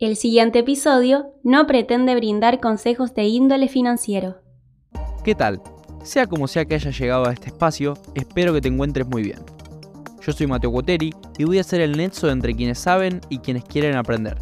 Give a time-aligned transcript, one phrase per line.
[0.00, 4.36] El siguiente episodio no pretende brindar consejos de índole financiero.
[5.24, 5.60] ¿Qué tal?
[6.04, 9.40] Sea como sea que hayas llegado a este espacio, espero que te encuentres muy bien.
[10.24, 13.64] Yo soy Mateo Coteri y voy a ser el nexo entre quienes saben y quienes
[13.64, 14.38] quieren aprender.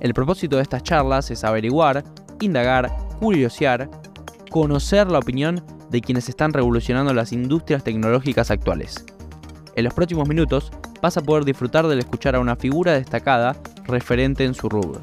[0.00, 2.02] El propósito de estas charlas es averiguar,
[2.40, 2.90] indagar,
[3.20, 3.88] curiosear,
[4.50, 9.04] conocer la opinión de quienes están revolucionando las industrias tecnológicas actuales.
[9.76, 10.72] En los próximos minutos
[11.02, 15.02] vas a poder disfrutar del escuchar a una figura destacada referente en su rubro.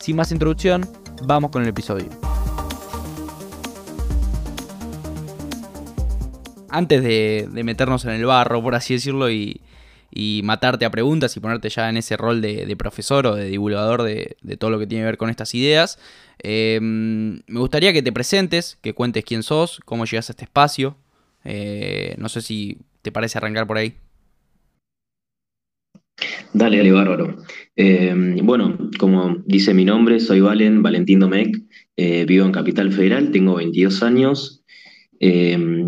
[0.00, 0.84] Sin más introducción,
[1.22, 2.08] vamos con el episodio.
[6.68, 9.62] Antes de, meternos en el barro, por así decirlo, y,
[10.42, 14.36] matarte a preguntas y ponerte ya en ese rol de, profesor o de divulgador de,
[14.58, 16.00] todo lo que tiene que ver con estas ideas,
[16.42, 20.96] eh, me gustaría que te presentes, que cuentes quién sos, cómo llegas a este espacio.
[21.44, 23.94] Eh, no sé si te parece arrancar por ahí.
[26.52, 27.36] Dale, dale, bárbaro.
[27.76, 31.56] Eh, bueno, como dice mi nombre, soy Valen, Valentín Domecq,
[31.96, 34.64] vivo en Capital Federal, tengo 22 años.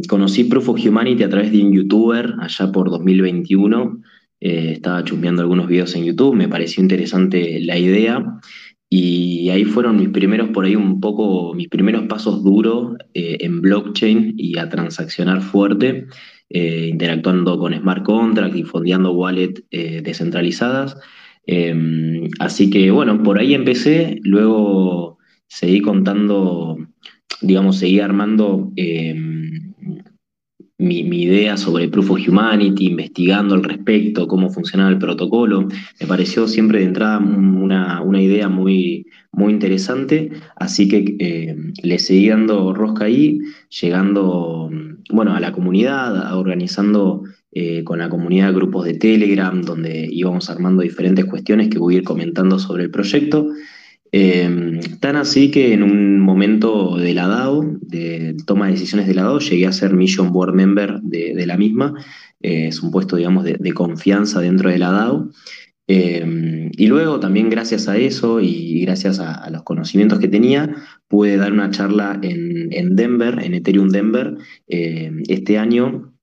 [0.09, 4.01] conocí Proof of Humanity a través de un youtuber allá por 2021.
[4.41, 8.41] estaba chusmeando algunos videos en YouTube, me pareció interesante la idea
[8.93, 13.61] y ahí fueron mis primeros, por ahí un poco, mis primeros pasos duros eh, en
[13.61, 16.09] blockchain y a transaccionar fuerte,
[16.51, 20.97] eh, interactuando con smart contracts y fondeando wallets eh, descentralizadas.
[21.47, 26.77] Em, así que bueno, por ahí empecé, luego seguí contando,
[27.41, 29.30] digamos, seguí armando em,
[30.81, 35.69] mi, idea sobre Proof of Humanity, investigando al respecto, cómo funcionaba el protocolo.
[36.01, 42.29] Me pareció siempre de entrada una, idea muy, muy interesante, así que eh, le seguí
[42.29, 43.41] dando rosca ahí,
[43.81, 44.71] llegando
[45.11, 50.83] bueno, a la comunidad, organizando eh, con la comunidad grupos de Telegram, donde íbamos armando
[50.83, 53.49] diferentes cuestiones que voy a ir comentando sobre el proyecto.
[54.13, 59.15] Em, tan así que en un momento de la DAO, de toma de decisiones de
[59.15, 61.95] la DAO, llegué a ser Mission Board Member de, la misma.
[62.41, 65.31] Eh, es un puesto, digamos, de, confianza dentro de la DAO.
[65.87, 70.75] Em, y luego también gracias a eso y gracias a, los conocimientos que tenía,
[71.09, 74.37] pude dar una charla en, Denver, en Ethereum Denver,
[74.69, 76.15] em, este año,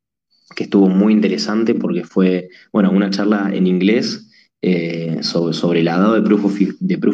[0.56, 4.27] que estuvo muy interesante porque fue, bueno, una charla en inglés
[4.62, 6.46] eh, sobre, el dado de Proof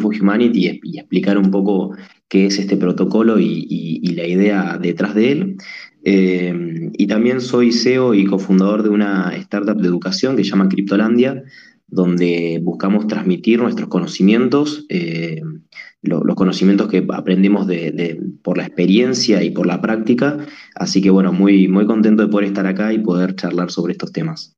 [0.04, 1.94] of, Humanity y, explicar un poco
[2.28, 5.56] qué es este protocolo y, la idea detrás de él.
[6.04, 10.68] Eh, y también soy CEO y cofundador de una startup de educación que se llama
[10.68, 11.42] Cryptolandia,
[11.86, 15.42] donde buscamos transmitir nuestros conocimientos, eh,
[16.02, 20.38] los conocimientos que aprendemos de, por la experiencia y por la práctica.
[20.74, 24.12] Así que bueno, muy, muy contento de poder estar acá y poder charlar sobre estos
[24.12, 24.56] temas.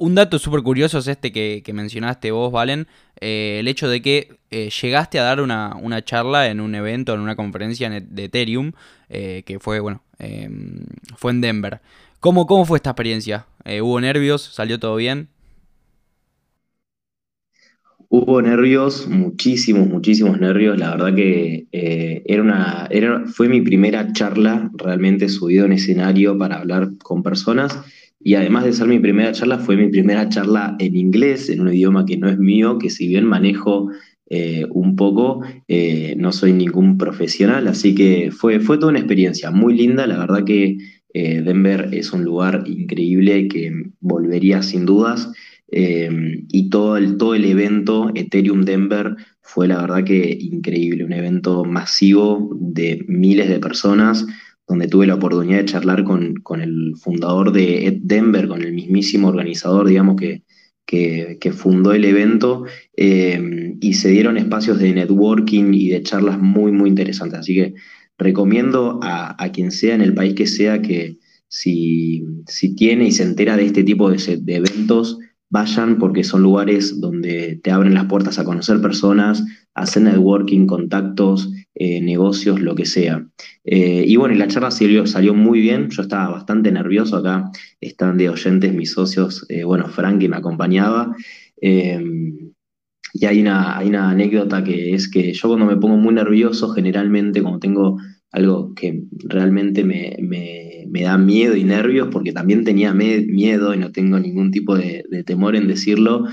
[0.00, 2.86] Un dato súper curioso es este que, mencionaste vos, Valen,
[3.20, 7.20] eh, el hecho de que eh, llegaste a dar una, charla en un evento, en
[7.20, 8.72] una conferencia de Ethereum,
[9.08, 10.84] eh, que fue, bueno, em,
[11.16, 11.80] fue en Denver.
[12.20, 13.46] ¿Cómo, ¿Cómo fue esta experiencia?
[13.82, 14.42] ¿Hubo nervios?
[14.42, 15.28] ¿Salió todo bien?
[18.08, 20.78] Hubo nervios, muchísimos, muchísimos nervios.
[20.78, 26.58] La verdad que era una, era, fue mi primera charla realmente subido en escenario para
[26.58, 27.78] hablar con personas
[28.20, 31.72] y además de ser mi primera charla, fue mi primera charla en inglés, en un
[31.72, 33.90] idioma que no es mío, que si bien manejo
[34.30, 39.50] eh, un poco, eh, no soy ningún profesional, así que fue, fue toda una experiencia
[39.50, 40.76] muy linda, la verdad que
[41.14, 45.32] eh, Denver es un lugar increíble que volvería sin dudas,
[45.70, 51.62] y todo el, todo el evento Ethereum Denver fue la verdad que increíble, un evento
[51.66, 54.26] masivo de miles de personas,
[54.68, 59.88] donde tuve la oportunidad de charlar con, el fundador de Denver, con el mismísimo organizador,
[59.88, 60.42] digamos, que,
[60.84, 62.64] que, fundó el evento,
[62.96, 67.40] eh, y se dieron espacios de networking y de charlas muy, muy interesantes.
[67.40, 67.74] Así que
[68.18, 71.16] recomiendo a, quien sea en el país que sea que
[71.48, 75.18] si, si tiene y se entera de este tipo de eventos,
[75.50, 81.50] vayan porque son lugares donde te abren las puertas a conocer personas, hacer networking, contactos,
[81.74, 83.26] eh, negocios, lo que sea.
[83.64, 87.50] Eh, y bueno, la charla salió, salió, muy bien, yo estaba bastante nervioso acá,
[87.80, 91.14] están de oyentes mis socios, eh, bueno, Frank que me acompañaba.
[91.60, 97.58] y hay una, anécdota que es que yo cuando me pongo muy nervioso, generalmente cuando
[97.60, 97.98] tengo
[98.30, 100.16] algo que realmente me,
[100.86, 105.56] da miedo y nervios, porque también tenía miedo y no tengo ningún tipo de, temor
[105.56, 106.26] en decirlo,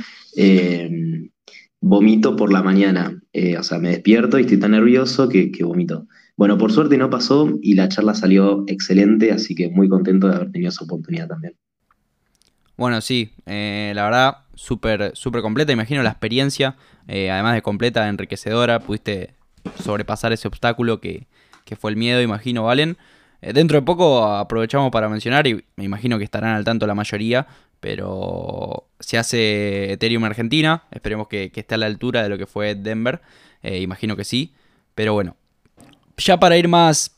[1.86, 3.22] vomito por la mañana.
[3.32, 6.08] Eh, o sea, me despierto y estoy tan nervioso que, vomito.
[6.36, 10.36] Bueno, por suerte no pasó y la charla salió excelente, así que muy contento de
[10.36, 11.54] haber tenido esa oportunidad también.
[12.76, 16.76] Bueno, sí, eh, la verdad, súper súper completa, imagino la experiencia,
[17.08, 19.36] eh, además de completa, enriquecedora, pudiste
[19.82, 21.28] sobrepasar ese obstáculo que,
[21.64, 22.98] que fue el miedo, imagino, Valen.
[23.46, 26.96] Eh, dentro de poco aprovechamos para mencionar, y me imagino que estarán al tanto la
[26.96, 27.46] mayoría,
[27.80, 32.74] pero se hace Ethereum Argentina, esperemos que, esté a la altura de lo que fue
[32.74, 33.22] Denver,
[33.62, 34.56] eh, imagino que sí,
[34.96, 35.36] pero bueno,
[36.18, 37.18] ya para ir más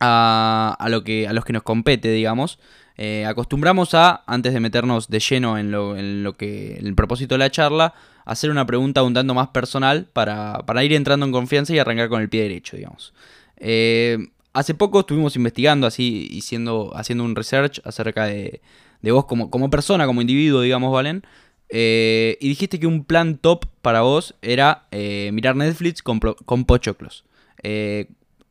[0.00, 2.58] a, a, lo que, a los que nos compete, digamos,
[2.98, 7.36] eh, acostumbramos a, antes de meternos de lleno en lo, en lo que el propósito
[7.36, 7.94] de la charla,
[8.26, 12.10] hacer una pregunta un tanto más personal para, para ir entrando en confianza y arrancar
[12.10, 13.14] con el pie derecho, digamos.
[13.56, 14.18] Eh,
[14.54, 18.62] hace poco estuvimos investigando así y haciendo un research acerca de,
[19.02, 21.22] de vos como, como, persona, como individuo, digamos, Valen.
[21.68, 24.86] Eh, y dijiste que un plan top para vos era
[25.32, 27.24] mirar Netflix con, con pochoclos.
[27.62, 28.06] me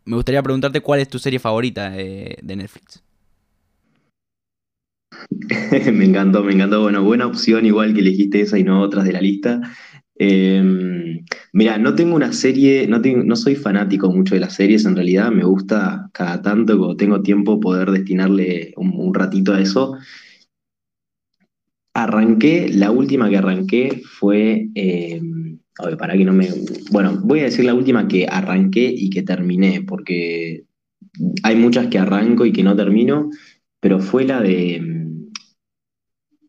[0.06, 3.04] gustaría preguntarte cuál es tu serie favorita de Netflix.
[5.94, 6.82] me encantó, me encantó.
[6.82, 9.62] Bueno, buena opción, igual que elegiste esa y no otras de la lista.
[10.16, 15.32] Em, mira, no tengo una serie, no, soy fanático mucho de las series, en realidad
[15.32, 19.98] me gusta cada tanto, cuando tengo tiempo, poder destinarle un, ratito a eso.
[21.96, 25.22] Arranqué, la última que arranqué fue, eh,
[25.98, 26.50] para que no me...
[26.92, 30.66] Bueno, voy a decir la última que arranqué y que terminé, porque
[31.44, 33.30] hay muchas que arranco y que no termino,
[33.80, 34.82] pero fue la de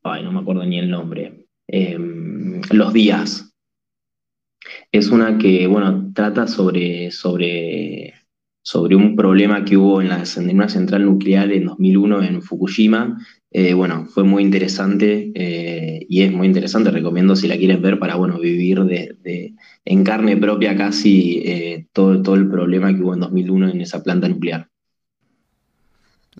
[0.04, 3.53] ay, no me acuerdo ni el nombre, em, Los días.
[4.94, 8.14] Es una que, bueno, trata sobre, sobre,
[8.62, 13.18] sobre un problema que hubo en, la, una central nuclear en 2001 en Fukushima.
[13.50, 17.98] Eh, bueno, fue muy interesante eh, y es muy interesante, recomiendo si la quieren ver
[17.98, 23.14] para, bueno, vivir de, en carne propia casi eh, todo, todo el problema que hubo
[23.14, 24.68] en 2001 en esa planta nuclear.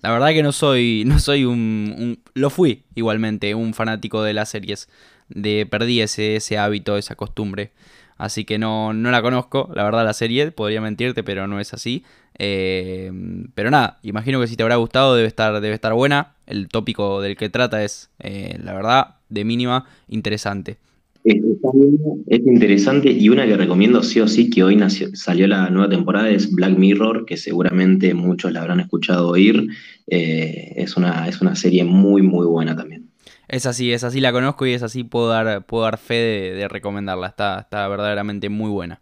[0.01, 4.47] La verdad que no soy, no soy un, Lo fui igualmente, un fanático de las
[4.47, 4.87] series.
[5.27, 7.73] De, perdí ese, ese hábito, esa costumbre.
[8.17, 10.51] Así que no, no la conozco, la verdad, la serie.
[10.51, 12.03] Podría mentirte, pero no es así.
[12.37, 13.11] Eh,
[13.53, 16.35] pero nada, imagino que si te habrá gustado debe estar, debe estar buena.
[16.47, 20.77] El tópico del que trata es, eh, la verdad, de mínima, interesante.
[21.23, 24.79] Es interesante y una que recomiendo sí o sí que hoy
[25.13, 29.67] salió la nueva temporada es Black Mirror, que seguramente muchos la habrán escuchado oír.
[30.07, 33.04] Eh, es, una, es una serie muy, muy buena también.
[33.47, 36.15] Es así, es así, la conozco y es así, puedo dar, puedo dar fe
[36.53, 37.27] de, recomendarla.
[37.27, 39.01] Está, está verdaderamente muy buena.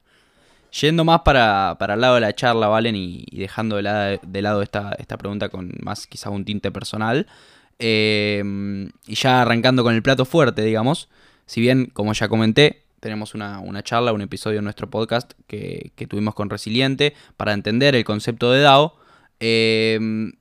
[0.82, 5.18] Yendo más para, el lado de la charla, Valen, y, dejando de, lado esta, esta
[5.18, 7.28] pregunta con más quizás un tinte personal.
[7.80, 8.44] Eh,
[9.08, 11.10] y ya arrancando con el plato fuerte, digamos.
[11.46, 16.34] Si bien, como ya comenté, tenemos una, charla, un episodio en nuestro podcast que, tuvimos
[16.36, 18.96] con Resiliente para entender el concepto de DAO,
[19.42, 20.32] em,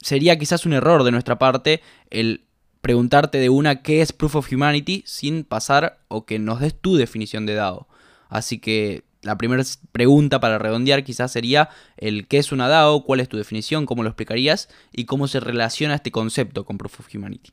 [0.00, 1.80] sería quizás un error de nuestra parte
[2.10, 2.45] el
[2.86, 6.94] preguntarte de una qué es Proof of Humanity sin pasar o que nos des tu
[6.94, 7.88] definición de DAO.
[8.28, 13.18] Así que la primera pregunta para redondear quizás sería el qué es una DAO, cuál
[13.18, 17.12] es tu definición, cómo lo explicarías y cómo se relaciona este concepto con Proof of
[17.12, 17.50] Humanity.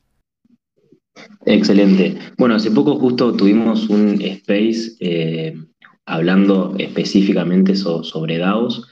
[1.46, 2.16] Excelente.
[2.38, 5.56] Bueno, hace poco justo tuvimos un space eh,
[6.06, 8.86] hablando específicamente sobre DAOs.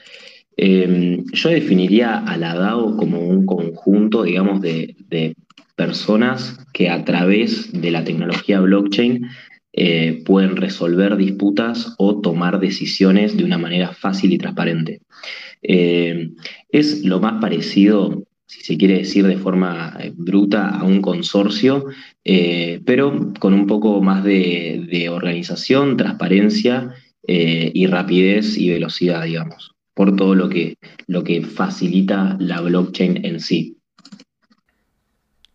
[0.57, 4.95] Eh, yo definiría a la DAO como un conjunto, digamos, de,
[5.75, 9.27] personas que a través de la tecnología blockchain
[9.73, 15.01] eh, pueden resolver disputas o tomar decisiones de una manera fácil y transparente.
[15.61, 21.85] es lo más parecido si se quiere decir de forma eh, bruta, a un consorcio,
[22.23, 26.93] eh, pero con un poco más de, organización, transparencia
[27.27, 30.75] eh, y rapidez y velocidad, digamos, por todo lo que,
[31.07, 33.77] lo que facilita la blockchain en sí.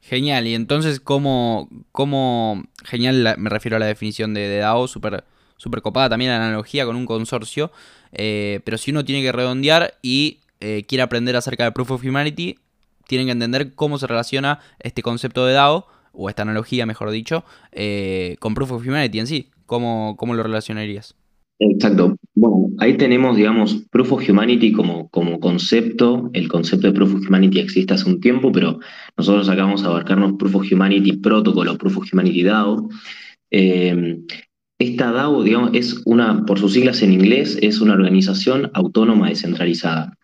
[0.09, 5.25] Genial, y entonces, ¿cómo, cómo genial me refiero a la definición de, DAO, súper
[5.59, 7.73] super copada también la analogía con un consorcio,
[8.13, 12.59] pero si uno tiene que redondear y quiere aprender acerca de Proof of Humanity,
[13.07, 17.45] tienen que entender cómo se relaciona este concepto de DAO, o esta analogía, mejor dicho,
[17.73, 19.51] eh, con Proof of Humanity en sí.
[19.67, 21.15] ¿Cómo, cómo lo relacionarías?
[21.61, 22.17] Exacto.
[22.35, 26.31] Bueno, ahí tenemos, digamos, Proof of Humanity como, como concepto.
[26.33, 28.79] El concepto de Proof of Humanity existe hace un tiempo, pero
[29.17, 32.89] nosotros acabamos a abarcarnos Proof of Humanity Protocol o Proof of Humanity DAO.
[33.51, 34.19] Eh,
[34.79, 40.17] esta DAO, digamos, es una, por sus siglas en inglés, es una organización autónoma descentralizada.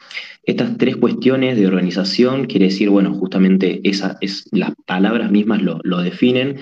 [0.45, 6.03] Estas tres cuestiones de organización quiere decir, bueno, justamente esa es, las palabras mismas lo,
[6.03, 6.59] definen,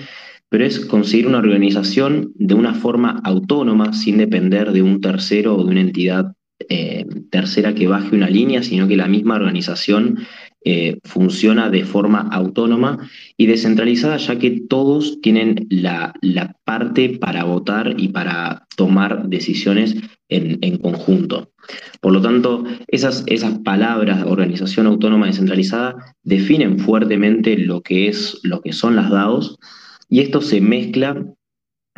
[0.53, 5.63] pero es conseguir una organización de una forma autónoma, sin depender de un tercero o
[5.63, 6.35] de una entidad
[6.69, 10.19] eh, tercera que baje una línea, sino que la misma organización
[10.63, 16.13] eh, funciona de forma autónoma y descentralizada, ya que todos tienen la,
[16.63, 19.95] parte para votar y para tomar decisiones
[20.29, 21.51] en, conjunto.
[21.99, 28.61] Por lo tanto, esas, esas palabras, organización autónoma descentralizada, definen fuertemente lo que, es, lo
[28.61, 29.57] que son las DAOs
[30.13, 31.25] y esto se mezcla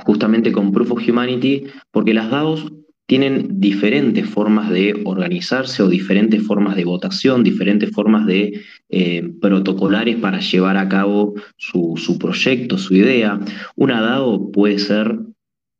[0.05, 2.71] justamente con Proof of Humanity porque las DAOs
[3.07, 10.15] tienen diferentes formas de organizarse o diferentes formas de votación, diferentes formas de eh, protocolares
[10.15, 13.37] para llevar a cabo su, proyecto, su idea.
[13.75, 15.19] Una DAO puede ser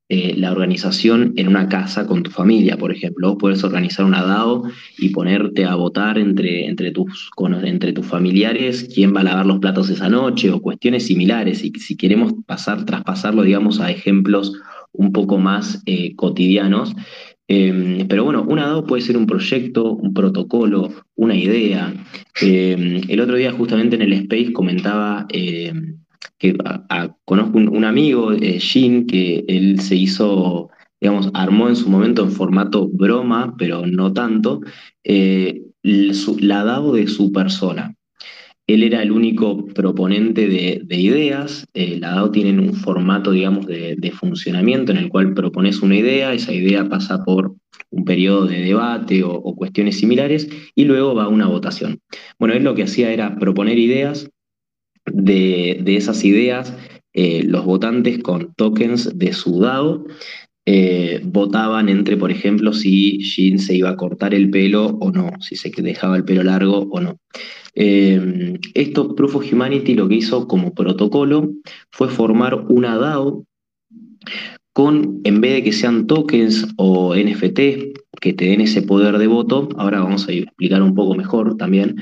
[0.08, 3.40] eh, la organización en una casa con tu familia, por ejemplo.
[3.40, 4.64] puedes organizar una DAO
[5.00, 7.32] y ponerte a votar entre, entre, tus,
[7.64, 11.64] entre tus familiares quién va a lavar los platos esa noche o cuestiones similares.
[11.64, 14.54] Y si queremos pasar, traspasarlo, digamos, a ejemplos
[14.92, 16.96] un poco más eh, cotidianos.
[17.48, 21.92] Em, pero bueno, una DAO puede ser un proyecto, un protocolo, una idea.
[22.42, 25.26] Em, el otro día justamente en el Space comentaba
[26.38, 26.56] que
[27.26, 28.60] conozco un, amigo, eh,
[29.08, 34.62] que él se hizo, digamos, armó en su momento en formato broma, pero no tanto,
[35.04, 37.96] eh, la DAO de su persona.
[38.68, 41.68] Él era el único proponente de, ideas.
[41.76, 46.34] Eh, la DAO tiene un formato, digamos, de, funcionamiento en el cual propones una idea,
[46.34, 47.56] esa idea pasa por
[47.92, 52.00] un periodo de debate o, cuestiones similares y luego va una votación.
[52.40, 54.30] Bueno, él lo que hacía era proponer ideas,
[55.16, 56.74] de, esas ideas
[57.14, 60.06] eh, los votantes con tokens de su DAO
[60.66, 65.32] eh, votaban entre, por ejemplo, si Jin se iba a cortar el pelo o no,
[65.40, 67.18] si se dejaba el pelo largo o no.
[67.76, 71.52] Eh, esto, Proof of Humanity, lo que hizo como protocolo
[71.92, 73.46] fue formar una DAO
[74.74, 77.60] con, en vez de que sean tokens o NFT
[78.20, 81.98] que te den ese poder de voto, ahora vamos a explicar un poco mejor también,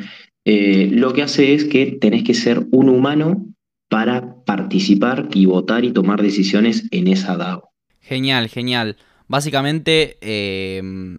[0.46, 3.46] eh, lo que hace es que tenés que ser un humano
[3.90, 7.70] para participar y votar y tomar decisiones en esa DAO.
[8.02, 8.98] Genial, genial.
[9.28, 11.18] Básicamente, em,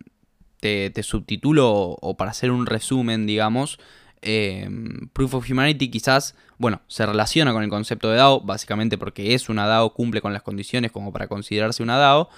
[0.61, 3.78] te, subtitulo o para hacer un resumen, digamos,
[4.23, 9.35] em, Proof of Humanity quizás, bueno, se relaciona con el concepto de DAO, básicamente porque
[9.35, 12.28] es una DAO, cumple con las condiciones como para considerarse una DAO,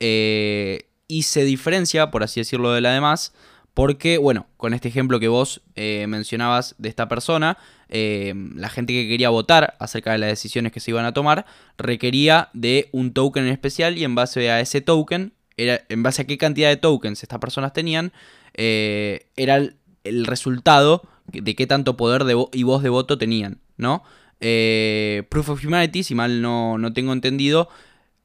[0.00, 3.32] eh, y se diferencia, por así decirlo, de la demás,
[3.74, 8.92] porque, bueno, con este ejemplo que vos eh, mencionabas de esta persona, eh, la gente
[8.92, 11.44] que quería votar acerca de las decisiones que se iban a tomar
[11.76, 16.22] requería de un token en especial y en base a ese token, era, en base
[16.22, 18.12] a qué cantidad de tokens estas personas tenían,
[18.54, 24.04] eh, era el, resultado de qué tanto poder de y voz de voto tenían, ¿no?
[24.38, 27.68] Proof of Humanity, si mal no, no, tengo entendido,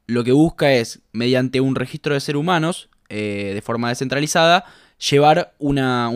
[0.06, 4.66] lo que busca es, mediante un registro de seres humanos, de forma descentralizada,
[5.00, 6.10] llevar una,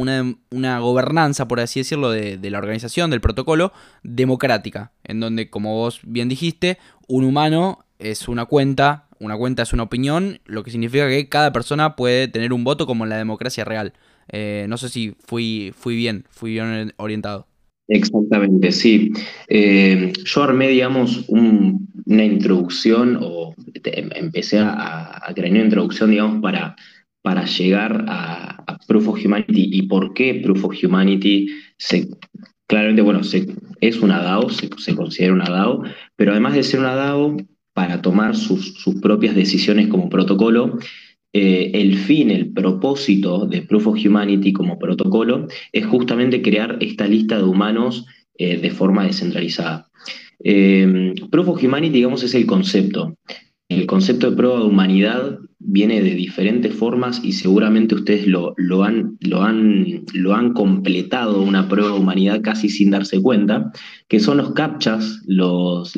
[0.79, 3.71] gobernanza, por así decirlo, de, la organización, del protocolo,
[4.03, 9.73] democrática, en donde, como vos bien dijiste, un humano es una cuenta, una cuenta es
[9.73, 13.17] una opinión, lo que significa que cada persona puede tener un voto como en la
[13.17, 13.93] democracia real.
[14.29, 17.47] Eh, no sé si fui, fui bien, fui bien orientado.
[17.89, 19.11] Exactamente, sí.
[19.49, 26.75] Eh, yo armé, digamos, una introducción o empecé a, a crear una introducción, digamos, para
[27.23, 28.49] para llegar a,
[28.85, 32.09] Proof of Humanity y por qué Proof of Humanity se,
[32.67, 33.21] claramente, bueno,
[33.81, 35.83] es una DAO, se, considera una DAO,
[36.17, 37.37] pero además de ser una DAO,
[37.73, 40.77] para tomar sus, propias decisiones como protocolo,
[41.31, 47.07] eh, el fin, el propósito de Proof of Humanity como protocolo es justamente crear esta
[47.07, 48.05] lista de humanos
[48.37, 49.89] eh, de forma descentralizada.
[50.43, 53.15] Eh, Proof of Humanity, digamos, es el concepto.
[53.79, 58.83] El concepto de prueba de humanidad viene de diferentes formas y seguramente ustedes lo, lo,
[58.83, 63.71] han, lo, han, lo han completado una prueba de humanidad casi sin darse cuenta,
[64.07, 65.93] que son los captchas, los,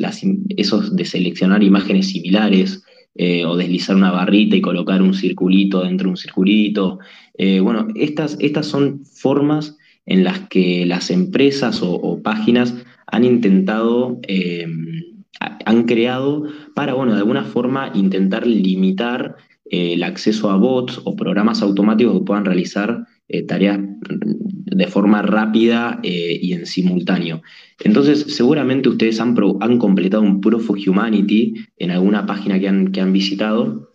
[0.56, 2.82] esos de seleccionar imágenes similares
[3.14, 6.98] eh, o deslizar una barrita y colocar un circulito dentro de un circulito.
[7.36, 12.74] Eh, bueno, estas, estas son formas en las que las empresas o, páginas
[13.06, 14.18] han intentado...
[14.26, 14.66] Eh,
[15.66, 16.44] han creado
[16.76, 22.18] para, bueno, de alguna forma intentar limitar eh, el acceso a bots o programas automáticos
[22.18, 27.40] que puedan realizar eh, tareas de forma rápida eh, y en simultáneo.
[27.82, 32.92] Entonces, seguramente ustedes han, han, completado un Proof of Humanity en alguna página que han,
[32.92, 33.94] que han visitado,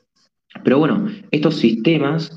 [0.64, 2.36] pero bueno, estos sistemas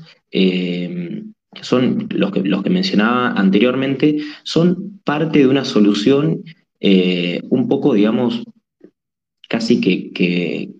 [1.61, 6.43] son los que, los que mencionaba anteriormente, son parte de una solución
[6.81, 8.43] un poco, digamos,
[9.47, 10.71] casi que,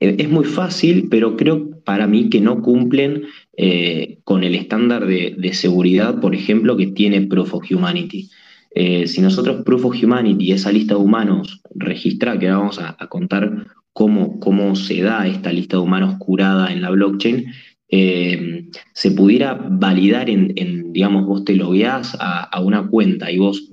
[0.00, 3.24] es muy fácil, pero creo para mí que no cumplen
[3.56, 8.30] eh, con el estándar de, seguridad, por ejemplo, que tiene Proof of Humanity.
[8.74, 13.06] Eh, si nosotros Proof of Humanity, esa lista de humanos registra, que ahora vamos a,
[13.08, 17.46] contar cómo, cómo, se da esta lista de humanos curada en la blockchain,
[17.88, 23.70] eh, se pudiera validar en, digamos, vos te logueás a, a una cuenta y vos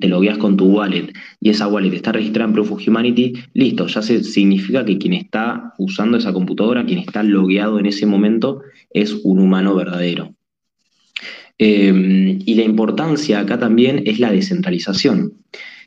[0.00, 3.86] te logueas con tu wallet y esa wallet está registrada en Proof of Humanity, listo,
[3.86, 8.62] ya se significa que quien está usando esa computadora, quien está logueado en ese momento,
[8.90, 10.34] es un humano verdadero.
[11.58, 15.34] Eh, y la importancia acá también es la descentralización.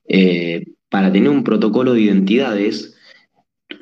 [0.07, 2.94] Eh, para tener un protocolo de identidades,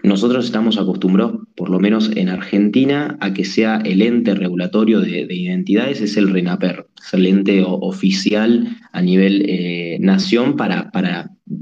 [0.04, 5.26] nosotros estamos acostumbrados, por lo menos en Argentina, a que sea el ente regulatorio de,
[5.30, 10.92] identidades, es el RENAPER, es el ente oficial a nivel eh, nación para,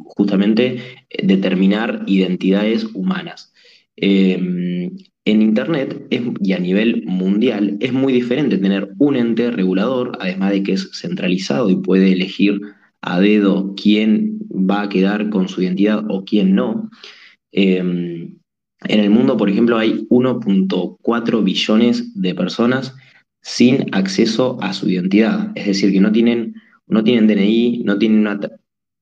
[0.05, 0.77] justamente
[1.09, 3.53] eh, determinar identidades humanas.
[3.95, 4.89] Em,
[5.25, 10.63] en Internet y a nivel mundial es muy diferente tener un ente regulador, además de
[10.63, 12.59] que es centralizado y puede elegir
[13.01, 16.89] a dedo quién va a quedar con su identidad o quién no.
[17.51, 18.37] Em,
[18.83, 22.95] en el mundo, por ejemplo, hay 1.4 billones de personas
[23.41, 26.55] sin acceso a su identidad, es decir, que no tienen,
[26.87, 28.39] no tienen DNI, no tienen una...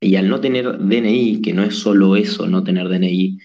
[0.01, 3.37] Y al no tener DNI, que no es solo eso, no tener DNI,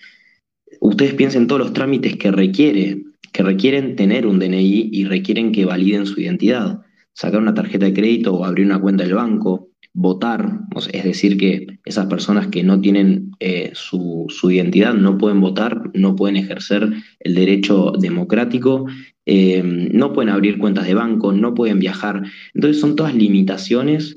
[0.80, 5.64] ustedes piensen todos los trámites que requiere, que requieren tener un DNI y requieren que
[5.64, 6.80] validen su identidad.
[7.12, 10.58] Sacar una tarjeta de crédito o abrir una cuenta del banco, votar,
[10.92, 16.16] es decir, que esas personas que no tienen eh, su, identidad no pueden votar, no
[16.16, 18.86] pueden ejercer el derecho democrático,
[19.24, 22.24] eh, no pueden abrir cuentas de banco, no pueden viajar.
[22.54, 24.16] Entonces son todas limitaciones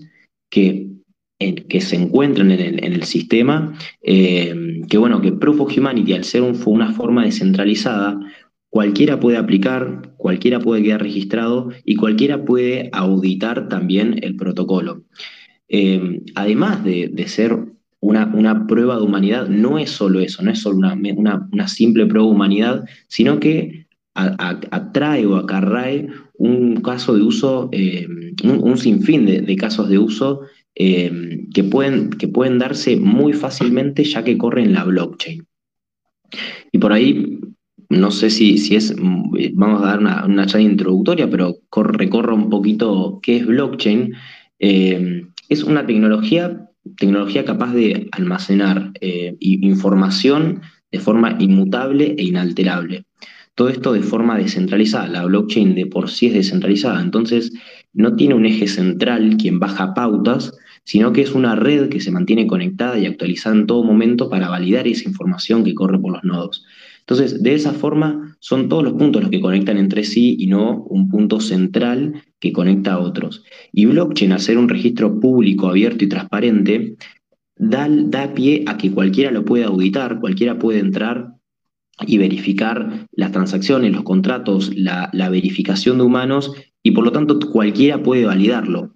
[0.49, 0.89] que,
[1.37, 6.41] que se encuentran en el, sistema, eh, que bueno, que Proof of Humanity, al ser
[6.41, 8.19] una forma descentralizada,
[8.71, 15.03] cualquiera puede aplicar, cualquiera puede quedar registrado y cualquiera puede auditar también el protocolo.
[15.69, 17.57] Eh, además de, ser
[17.99, 22.33] una, prueba de humanidad, no es solo eso, no es solo una, simple prueba de
[22.33, 28.07] humanidad, sino que atrae o acarrae un caso de uso, eh,
[28.43, 30.41] un, sinfín de, casos de uso
[30.75, 35.45] eh, que, pueden, que pueden darse muy fácilmente ya que corren la blockchain.
[36.71, 37.39] Y por ahí
[37.89, 38.95] no sé si, si, es,
[39.53, 44.13] vamos a dar una, una charla introductoria, pero recorro un poquito qué es blockchain.
[45.49, 53.05] Es una tecnología, tecnología capaz de almacenar eh, información de forma inmutable e inalterable.
[53.55, 55.07] Todo esto de forma descentralizada.
[55.07, 57.51] La blockchain de por sí es descentralizada, entonces
[57.93, 62.11] no tiene un eje central quien baja pautas, sino que es una red que se
[62.11, 66.23] mantiene conectada y actualizada en todo momento para validar esa información que corre por los
[66.23, 66.65] nodos.
[67.09, 70.83] Entonces, de esa forma, son todos los puntos los que conectan entre sí y no
[70.89, 73.45] un punto central que conecta a otros.
[73.71, 76.97] Y blockchain, al ser un registro público, abierto y transparente,
[77.55, 81.33] da, pie a que cualquiera lo pueda auditar, cualquiera puede entrar
[82.05, 86.51] y verificar las transacciones, los contratos, la verificación de humanos
[86.83, 88.91] y por lo tanto cualquiera puede validarlo.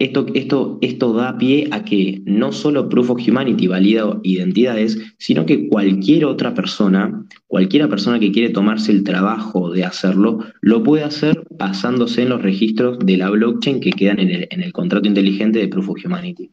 [0.00, 5.44] Esto, esto, esto, da pie a que no solo Proof of Humanity valida identidades, sino
[5.44, 11.02] que cualquier otra persona, cualquiera persona que quiere tomarse el trabajo de hacerlo, lo puede
[11.02, 15.08] hacer basándose en los registros de la blockchain que quedan en el, en el contrato
[15.08, 16.52] inteligente de Proof of Humanity.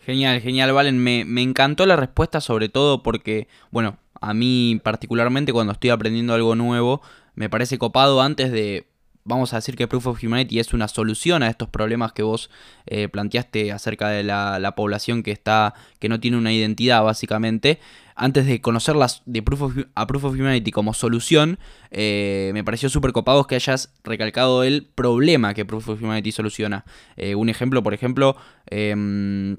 [0.00, 0.98] Genial, genial, Valen.
[0.98, 6.32] Me, me encantó la respuesta, sobre todo porque, bueno, a mí particularmente cuando estoy aprendiendo
[6.32, 7.02] algo nuevo,
[7.34, 8.86] me parece copado antes de
[9.24, 12.50] vamos a decir que Proof of Humanity es una solución a estos problemas que vos
[12.86, 17.80] eh, planteaste acerca de la, población que está que no tiene una identidad básicamente.
[18.16, 21.58] Antes de conocerlas de Proof a Proof of Humanity como solución
[21.90, 26.84] eh, me pareció súper copado que hayas recalcado el problema que Proof of Humanity soluciona.
[27.16, 29.56] Eh, un ejemplo por ejemplo em,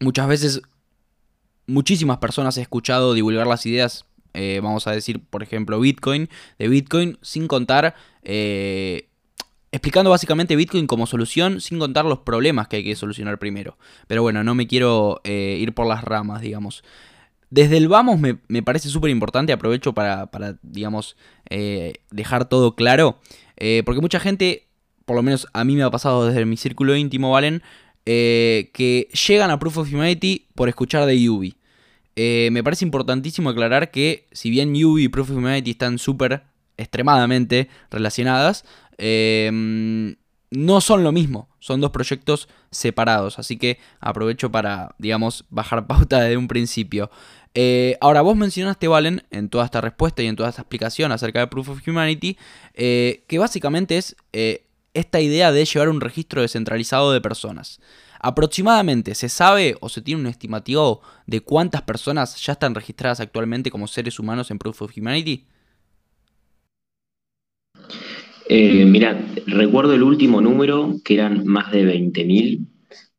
[0.00, 0.62] muchas veces
[1.66, 4.06] muchísimas personas he escuchado divulgar las ideas
[4.62, 9.08] vamos a decir, por ejemplo, Bitcoin, de Bitcoin, sin contar, eh,
[9.72, 13.78] explicando básicamente Bitcoin como solución, sin contar los problemas que hay que solucionar primero.
[14.06, 16.84] Pero bueno, no me quiero eh, ir por las ramas, digamos.
[17.50, 21.16] Desde el vamos me, parece súper importante, aprovecho para, para digamos,
[22.10, 23.20] dejar todo claro,
[23.84, 24.66] porque mucha gente,
[25.04, 27.62] por lo menos a mí me ha pasado desde mi círculo íntimo, ¿valen?
[28.04, 31.54] que llegan a Proof of Humanity por escuchar de Yubi.
[32.16, 36.42] Eh, me parece importantísimo aclarar que si bien Yubi y Proof of Humanity están súper
[36.76, 38.64] extremadamente relacionadas,
[38.98, 40.16] em,
[40.50, 46.20] no son lo mismo, son dos proyectos separados, así que aprovecho para, digamos, bajar pauta
[46.20, 47.10] desde un principio.
[47.54, 51.40] Eh, ahora, vos mencionaste, Valen, en toda esta respuesta y en toda esta explicación acerca
[51.40, 52.36] de Proof of Humanity,
[52.74, 54.16] eh, que básicamente es
[54.94, 57.80] esta idea de llevar un registro descentralizado de personas.
[58.20, 63.70] Aproximadamente, ¿se sabe o se tiene un estimativo de cuántas personas ya están registradas actualmente
[63.70, 65.46] como seres humanos en Proof of Humanity?
[68.48, 72.66] Eh, mira, recuerdo el último número, que eran más de 20.000,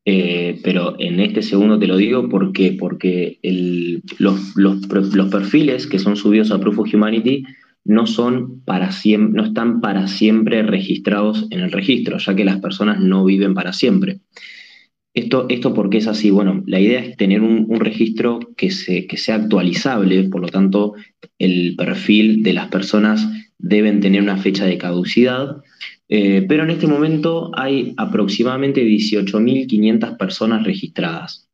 [0.07, 3.39] eh, pero en este segundo te lo digo porque, porque
[4.19, 7.43] los, los, perfiles que son subidos a Proof of Humanity
[7.83, 12.59] no, son para siempre, no están para siempre registrados en el registro, ya que las
[12.59, 14.19] personas no viven para siempre.
[15.15, 19.17] Esto, esto porque es así, bueno, la idea es tener un, registro que, se, que
[19.17, 20.93] sea actualizable, por lo tanto,
[21.39, 23.25] el perfil de las personas
[23.57, 25.57] deben tener una fecha de caducidad,
[26.09, 31.49] eh, pero en este momento hay aproximadamente 18.500 personas registradas.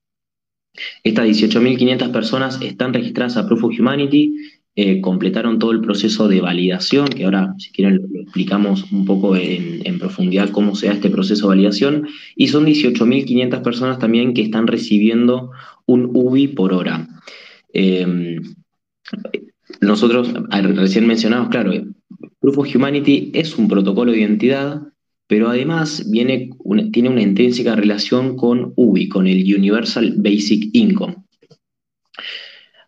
[1.04, 4.34] Estas 18.500 personas están registradas a Proof of Humanity
[4.74, 9.36] eh, completaron todo el proceso de validación, que ahora, si quieren, lo, explicamos un poco
[9.36, 14.42] en, profundidad cómo se da este proceso de validación, y son 18.500 personas también que
[14.42, 15.52] están recibiendo
[15.86, 17.06] un UBI por hora.
[17.74, 18.40] Eh,
[19.80, 20.34] nosotros,
[20.76, 21.72] recién mencionamos, claro,
[22.40, 24.82] Proof of Humanity es un protocolo de identidad,
[25.28, 26.50] pero además viene
[26.92, 31.16] tiene una intrínseca relación con UBI, con el Universal Basic Income.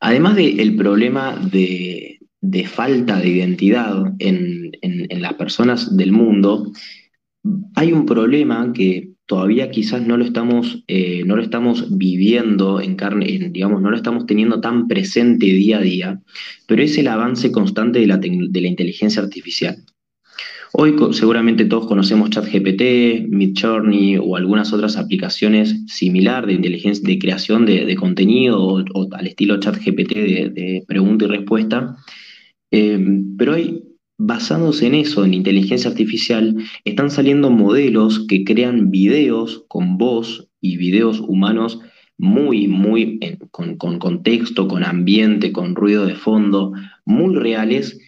[0.02, 2.20] Además del problema de,
[2.68, 4.72] falta de identidad en,
[5.22, 6.74] las personas del mundo,
[7.76, 12.96] hay un problema que todavía quizás no lo estamos, eh, no lo estamos viviendo en
[12.96, 16.22] carne, digamos, no lo estamos teniendo tan presente día a día,
[16.68, 19.84] pero es el avance constante de la, de la inteligencia artificial.
[20.76, 27.68] Hoy seguramente todos conocemos ChatGPT, Midjourney o algunas otras aplicaciones similar de inteligencia, de creación
[27.68, 31.96] de, contenido o, al estilo ChatGPT de, de pregunta y respuesta.
[32.72, 33.00] Eh,
[33.38, 33.84] pero hoy,
[34.18, 40.78] basándose en eso, en inteligencia artificial, están saliendo modelos que crean videos con voz y
[40.78, 41.80] videos humanos
[42.18, 43.20] muy, muy
[43.52, 46.74] con, con contexto, con ambiente, con ruido de fondo,
[47.06, 48.00] muy reales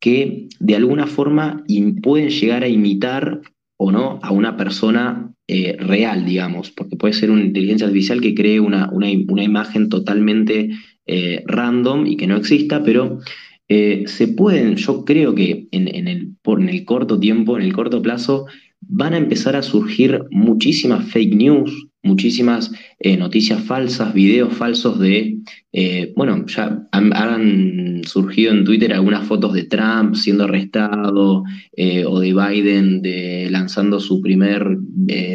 [0.00, 1.64] que de alguna forma
[2.02, 3.40] pueden llegar a imitar
[3.76, 8.34] o no a una persona eh, real, digamos, porque puede ser una inteligencia artificial que
[8.34, 10.70] cree una, imagen totalmente
[11.06, 13.20] eh, random y que no exista, pero
[13.68, 17.72] eh, se pueden, yo creo que en, el, por, en el corto tiempo, en el
[17.72, 18.46] corto plazo,
[18.80, 25.38] van a empezar a surgir muchísimas fake news, muchísimas eh, noticias falsas, videos falsos de,
[25.72, 31.44] eh, bueno, ya han, surgido en Twitter algunas fotos de Trump siendo arrestado
[31.76, 34.76] eh, o de Biden de, lanzando su primer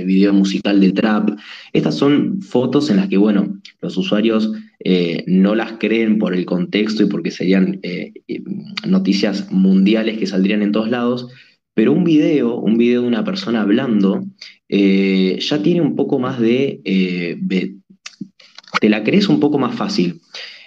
[0.06, 1.30] video musical de trap.
[1.72, 4.52] Estas son fotos en las que, bueno, los usuarios
[5.26, 7.80] no las creen por el contexto y porque serían
[8.86, 11.28] noticias mundiales que saldrían en todos lados,
[11.78, 14.26] pero un video, un video de una persona hablando,
[14.68, 17.38] eh, ya tiene un poco más de, eh,
[18.82, 20.20] Te la crees un poco más fácil.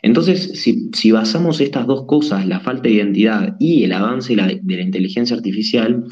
[0.03, 4.47] Entonces, si, basamos estas dos cosas, la falta de identidad y el avance de la,
[4.47, 6.05] de la inteligencia artificial,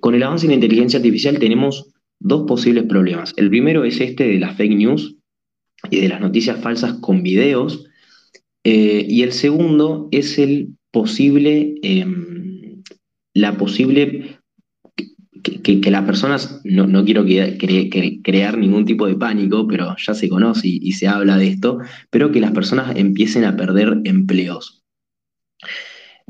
[0.00, 3.34] con el avance de la inteligencia artificial tenemos dos posibles problemas.
[3.36, 5.16] El primero es este de las fake news
[5.90, 7.84] y de las noticias falsas con videos.
[8.64, 12.82] Eh, y el segundo es el posible, em,
[13.34, 14.37] la posible
[15.42, 20.92] que, las personas, no, quiero crear ningún tipo de pánico, pero ya se conoce y,
[20.92, 21.78] se habla de esto,
[22.10, 24.84] pero que las personas empiecen a perder empleos.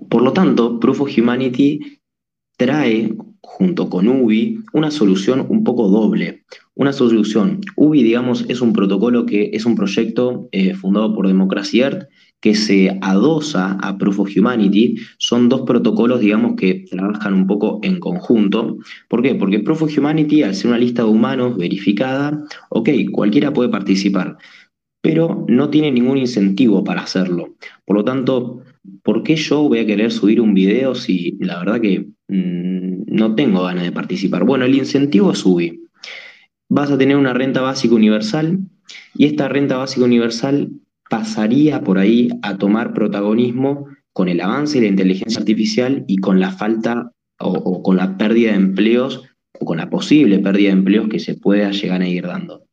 [0.09, 2.01] Por lo tanto, Proof of Humanity
[2.57, 6.45] trae, junto con UBI, una solución un poco doble.
[6.75, 11.81] Una solución, UBI, digamos, es un protocolo que es un proyecto eh, fundado por Democracy
[11.81, 12.09] Earth
[12.41, 17.81] que se adosa a Proof of Humanity, son dos protocolos, digamos, que trabajan un poco
[17.83, 18.79] en conjunto.
[19.09, 19.35] ¿Por qué?
[19.35, 24.37] Porque Proof of Humanity, al ser una lista de humanos verificada, ok, cualquiera puede participar,
[25.01, 27.57] pero no tiene ningún incentivo para hacerlo.
[27.85, 28.63] Por lo tanto,
[29.03, 33.35] ¿por qué yo voy a querer subir un video si la verdad que mm, no
[33.35, 34.45] tengo ganas de participar?
[34.45, 35.81] Bueno, el incentivo es subir.
[36.69, 38.61] Vas a tener una renta básica universal
[39.15, 40.71] y esta renta básica universal
[41.11, 46.41] pasaría por ahí a tomar protagonismo con el avance de la inteligencia artificial y con
[46.41, 49.23] la falta o, con la pérdida de empleos
[49.61, 52.65] o con la posible pérdida de empleos que se pueda llegar a ir dando.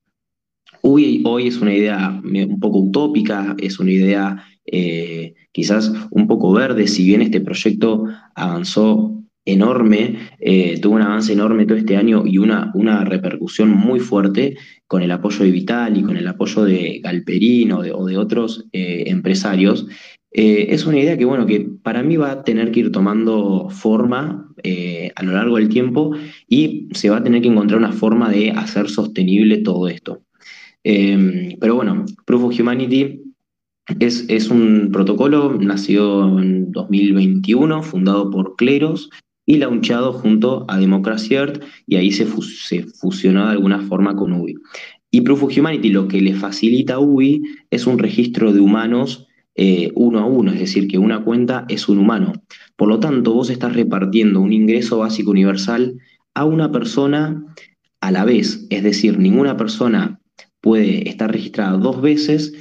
[0.82, 6.52] Hoy, hoy es una idea un poco utópica, es una idea eh, quizás un poco
[6.52, 12.24] verde, si bien este proyecto avanzó enorme, eh, tuvo un avance enorme todo este año
[12.26, 16.64] y una, una repercusión muy fuerte con el apoyo de Vital y con el apoyo
[16.64, 19.88] de Galperín o de, otros eh, empresarios.
[20.32, 23.70] Eh, es una idea que, bueno, que para mí va a tener que ir tomando
[23.70, 24.52] forma
[25.16, 26.16] a lo largo del tiempo
[26.50, 30.26] y se va a tener que encontrar una forma de hacer sostenible todo esto.
[30.88, 33.24] Eh, pero bueno, Proof of Humanity
[34.00, 39.10] es, es, un protocolo nacido en 2021, fundado por Cleros
[39.46, 41.36] y launchado junto a Democracy
[41.88, 44.56] y ahí se, se fusionó de alguna forma con UBI.
[45.12, 49.28] Y Proof of Humanity lo que le facilita a UBI es un registro de humanos
[49.58, 52.34] eh, uno a uno, es decir, que una cuenta es un humano.
[52.76, 55.98] Por lo tanto, vos estás repartiendo un ingreso básico universal
[56.34, 57.46] a una persona
[58.02, 60.20] a la vez, es decir, ninguna persona
[60.60, 62.54] puede estar registrada dos veces.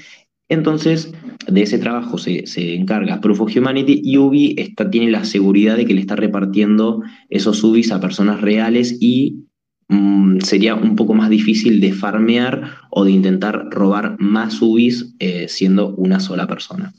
[0.49, 1.13] Entonces,
[1.49, 5.87] de ese trabajo se, encarga Proof of Humanity y UBI está, tiene la seguridad de
[5.87, 9.45] que le está repartiendo esos UBIs a personas reales y
[9.89, 15.47] Mm, sería un poco más difícil de farmear o de intentar robar más UBIs eh,
[15.49, 16.95] siendo una sola persona.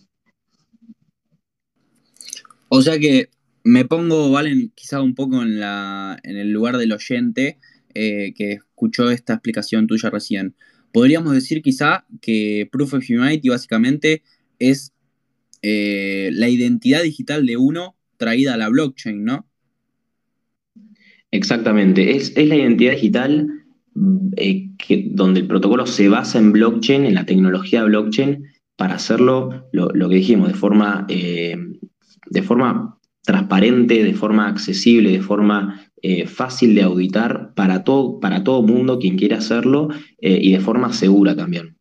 [2.69, 3.29] O sea que
[3.63, 7.57] me pongo, Valen, quizá un poco en, la, en el lugar del oyente
[7.93, 10.55] eh, que escuchó esta explicación tuya recién.
[10.95, 14.23] Podríamos decir quizá que Proof of Humanity básicamente
[14.59, 14.93] es
[15.61, 19.45] eh, la identidad digital de uno traída a la blockchain, ¿no?
[21.31, 23.45] Exactamente, es, la identidad digital
[24.37, 24.69] eh,
[25.07, 28.45] donde el protocolo se basa en blockchain, en la tecnología blockchain,
[28.77, 31.57] para hacerlo lo, que dijimos, de forma, eh,
[32.27, 38.43] de forma transparente, de forma accesible, de forma eh, fácil de auditar para todo, para
[38.43, 39.89] todo mundo quien quiera hacerlo
[40.19, 41.77] y de forma segura también.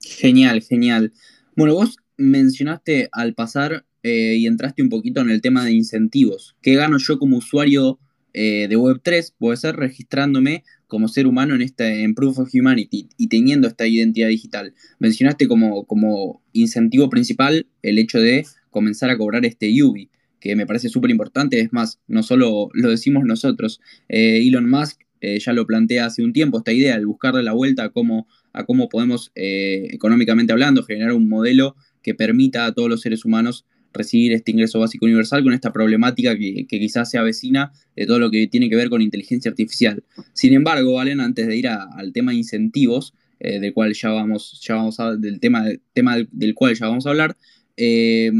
[0.00, 1.12] Genial, genial.
[1.54, 6.56] Bueno, vos mencionaste al pasar eh, y entraste un poquito en el tema de incentivos.
[6.62, 7.98] ¿Qué gano yo como usuario
[8.32, 9.34] eh, de Web3?
[9.38, 13.86] Puede ser registrándome como ser humano en, este, en Proof of Humanity y teniendo esta
[13.86, 14.74] identidad digital.
[14.98, 20.66] Mencionaste como, como incentivo principal el hecho de comenzar a cobrar este UBI, que me
[20.66, 21.60] parece súper importante.
[21.60, 26.32] Es más, no solo lo decimos nosotros, eh, Elon Musk ya lo plantea hace un
[26.32, 31.12] tiempo, esta idea, el buscarle la vuelta a cómo, a cómo podemos, económicamente hablando, generar
[31.12, 31.74] un modelo
[32.04, 36.36] que permita a todos los seres humanos recibir este ingreso básico universal con esta problemática
[36.36, 40.02] que, quizás se avecina de todo lo que tiene que ver con inteligencia artificial.
[40.32, 44.60] Sin embargo, Valen, antes de ir al tema de incentivos, eh, del cual ya vamos,
[44.66, 47.36] ya vamos a, del tema, tema del cual ya vamos a hablar,
[47.76, 48.30] eh,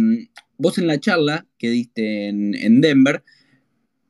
[0.59, 3.23] vos en la charla que diste en, Denver,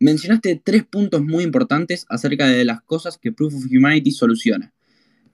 [0.00, 4.72] mencionaste tres puntos muy importantes acerca de las cosas que Proof of Humanity soluciona.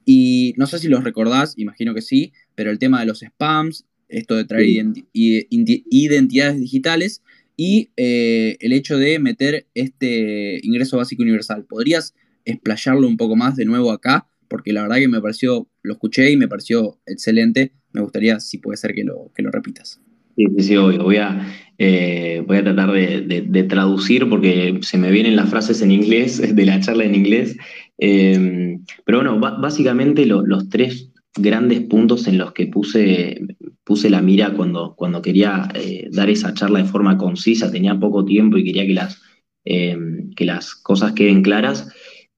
[0.04, 3.86] Y no sé si los recordás, imagino que sí, pero el tema de los spams,
[4.08, 4.68] esto de traer
[5.12, 7.22] identidades digitales
[7.56, 11.64] y eh, el hecho de meter este ingreso básico universal.
[11.64, 14.28] ¿Podrías explayarlo un poco más de nuevo acá?
[14.48, 17.72] Porque la verdad que me pareció, lo escuché y me pareció excelente.
[17.92, 20.00] Me gustaría, si puede ser, que lo, que lo repitas.
[20.36, 21.02] Sí, sí, obvio.
[21.04, 21.46] Voy a,
[21.78, 26.66] eh, voy a tratar de, traducir porque se me vienen las frases en inglés, de
[26.66, 27.56] la charla en inglés.
[27.98, 33.40] Eh, pero bueno, básicamente los tres grandes puntos en los que puse,
[33.84, 38.24] puse la mira cuando, cuando quería eh, dar esa charla de forma concisa, tenía poco
[38.24, 39.20] tiempo y quería que las,
[39.64, 39.96] eh,
[40.36, 41.88] que las cosas queden claras,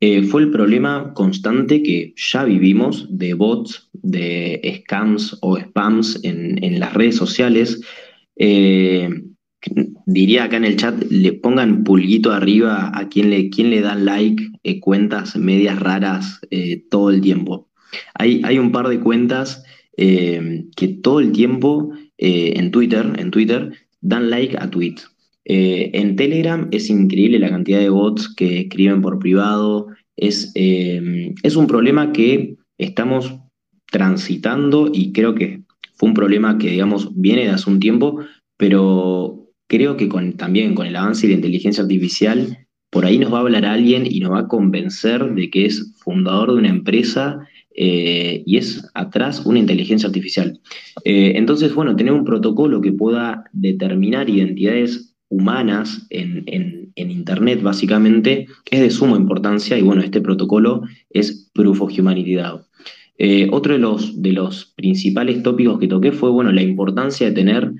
[0.00, 6.78] eh, fue el problema constante que ya vivimos de bots, de scams o spams en,
[6.78, 7.80] las redes sociales.
[10.06, 13.94] diría acá en el chat, le pongan pulguito arriba a quien le, quien le da
[13.94, 14.42] like
[14.80, 16.40] cuentas medias raras
[16.90, 17.68] todo el tiempo.
[18.14, 19.64] Hay, hay un par de cuentas
[19.96, 25.10] eh, que todo el tiempo eh, en Twitter, en Twitter, dan like a tweets.
[25.46, 29.86] Eh, en Telegram es increíble la cantidad de bots que escriben por privado.
[30.16, 33.38] Es, es un problema que estamos
[33.90, 35.62] transitando y creo que
[35.94, 38.20] fue un problema que, digamos, viene de hace un tiempo,
[38.56, 43.38] pero creo que también con el avance de la inteligencia artificial, por ahí nos va
[43.38, 47.46] a hablar alguien y nos va a convencer de que es fundador de una empresa
[47.74, 50.60] eh, y es atrás una inteligencia artificial.
[51.04, 56.44] Eh, entonces, bueno, tener un protocolo que pueda determinar identidades humanas en,
[56.94, 62.36] Internet, básicamente, es de suma importancia y bueno, este protocolo es Proof of Humanity.
[63.18, 67.32] Eh, otro de los, de los principales tópicos que toqué fue, bueno, la importancia de
[67.32, 67.72] tener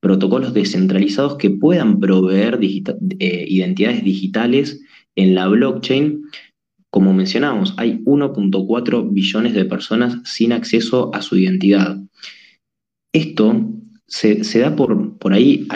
[0.00, 4.80] protocolos descentralizados que puedan proveer identidades digitales
[5.16, 6.22] en la blockchain
[6.94, 11.98] como mencionamos, hay 1.4 billones de personas sin acceso a su identidad.
[13.12, 13.68] Esto
[14.06, 15.66] se, da por, por ahí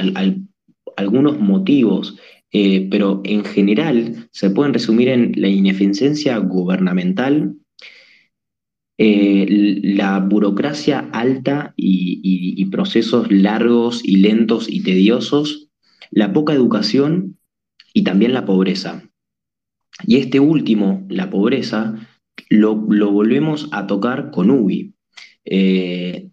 [0.98, 2.18] algunos motivos,
[2.50, 7.54] eh, pero en general se pueden resumir en la ineficiencia gubernamental,
[8.98, 9.46] eh,
[9.82, 15.70] la burocracia alta y, procesos largos y lentos y tediosos,
[16.10, 17.38] la poca educación
[17.94, 19.10] y también la pobreza.
[20.06, 21.94] Y este último, la pobreza,
[22.50, 24.94] lo, volvemos a tocar con UBI,
[25.44, 26.28] eh,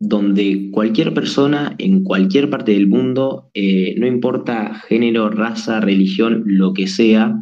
[0.00, 6.72] donde cualquier persona en cualquier parte del mundo, eh, no importa género, raza, religión, lo
[6.72, 7.34] que sea,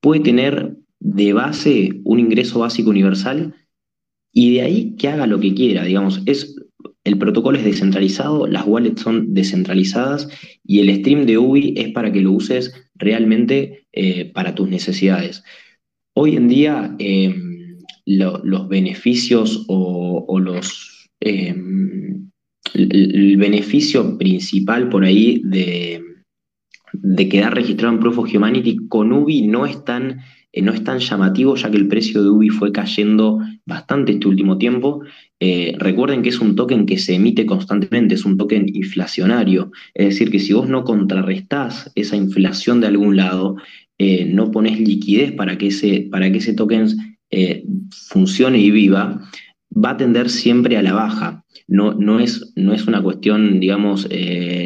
[0.00, 3.54] puede tener de base un ingreso básico universal
[4.32, 6.56] y de ahí que haga lo que quiera, digamos, es,
[7.04, 10.28] el protocolo es descentralizado, las wallets son descentralizadas
[10.64, 15.42] y el stream de UBI es para que lo uses realmente eh, para tus necesidades.
[16.14, 20.97] Hoy en día em, los beneficios o, los...
[21.20, 22.30] Em,
[22.74, 26.02] el, beneficio principal por ahí de,
[27.28, 30.20] quedar registrado en Proof of Humanity con UBI no es tan
[30.52, 34.28] eh, no es tan llamativo ya que el precio de UBI fue cayendo bastante este
[34.28, 35.02] último tiempo.
[35.40, 40.06] Eh, recuerden que es un token que se emite constantemente, es un token inflacionario, es
[40.08, 43.56] decir, que si vos no contrarrestás esa inflación de algún lado,
[43.98, 46.88] eh, no pones liquidez para que ese, para que ese token
[48.08, 49.20] funcione y viva,
[49.82, 51.44] va a tender siempre a la baja.
[51.66, 54.08] No, no, es, no es una cuestión, digamos,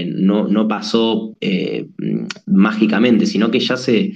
[0.07, 1.37] no, no, pasó
[2.47, 4.13] mágicamente, sino que ya se,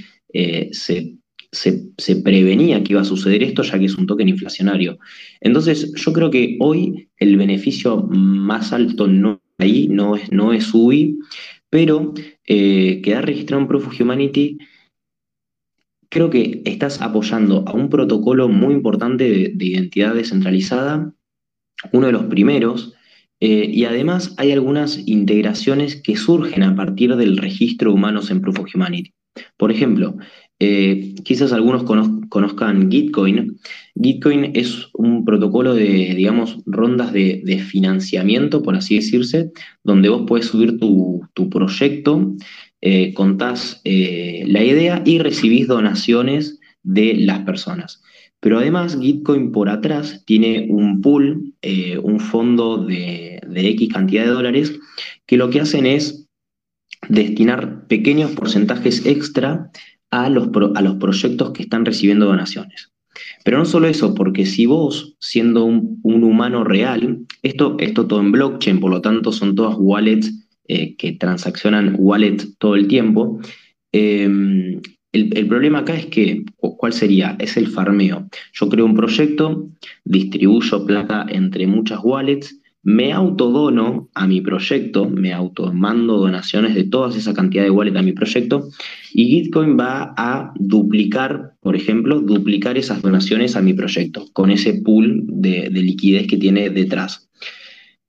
[0.70, 1.16] se
[1.52, 4.98] se, prevenía que iba a suceder esto, ya que es un token inflacionario.
[5.40, 10.72] Entonces, yo creo que hoy el beneficio más alto no ahí, no es, no es
[10.72, 11.18] UBI,
[11.70, 12.12] pero
[12.46, 14.58] eh, quedar registrado en Proof of Humanity,
[16.08, 21.12] creo que estás apoyando a un protocolo muy importante de, identidad descentralizada,
[21.92, 22.94] uno de los primeros,
[23.40, 28.60] eh, y además hay algunas integraciones que surgen a partir del registro humanos en Proof
[28.60, 29.12] of Humanity.
[29.58, 30.16] Por ejemplo,
[30.58, 31.84] eh, quizás algunos
[32.28, 33.58] conozcan Gitcoin.
[34.00, 39.50] Gitcoin es un protocolo de, digamos, rondas de, financiamiento, por así decirse,
[39.84, 42.34] donde vos puedes subir tu, proyecto,
[42.88, 48.00] eh, contás eh, la idea y recibís donaciones de las personas.
[48.38, 51.54] Pero además Gitcoin por atrás tiene un pool,
[52.02, 54.78] un fondo de, de X cantidad de dólares,
[55.26, 56.28] que lo que hacen es
[57.08, 59.70] destinar pequeños porcentajes extra
[60.10, 62.92] a los, a los proyectos que están recibiendo donaciones.
[63.44, 68.32] Pero no solo eso, porque si vos, siendo un, humano real, esto, esto todo en
[68.32, 73.40] blockchain, por lo tanto son todas wallets eh, que transaccionan wallets todo el tiempo,
[73.92, 74.80] em,
[75.12, 77.36] el, el, problema acá es que, ¿cuál sería?
[77.38, 78.28] Es el farmeo.
[78.52, 79.70] Yo creo un proyecto,
[80.04, 87.08] distribuyo plata entre muchas wallets, me autodono a mi proyecto, me automando donaciones de toda
[87.08, 88.68] esa cantidad de wallet a mi proyecto
[89.12, 94.74] y Gitcoin va a duplicar, por ejemplo, duplicar esas donaciones a mi proyecto con ese
[94.74, 97.28] pool de, liquidez que tiene detrás.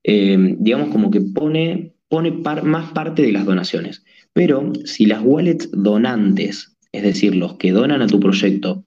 [0.03, 4.03] Eh, digamos como que pone, pone más parte de las donaciones.
[4.33, 8.85] Pero si las wallets donantes, es decir, los que donan a tu proyecto,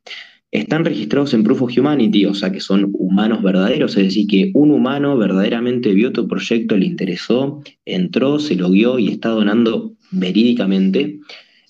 [0.53, 4.51] están registrados en Proof of Humanity, o sea que son humanos verdaderos, es decir, que
[4.55, 9.95] un humano verdaderamente vio tu proyecto, le interesó, entró, se lo vio y está donando
[10.11, 11.21] verídicamente,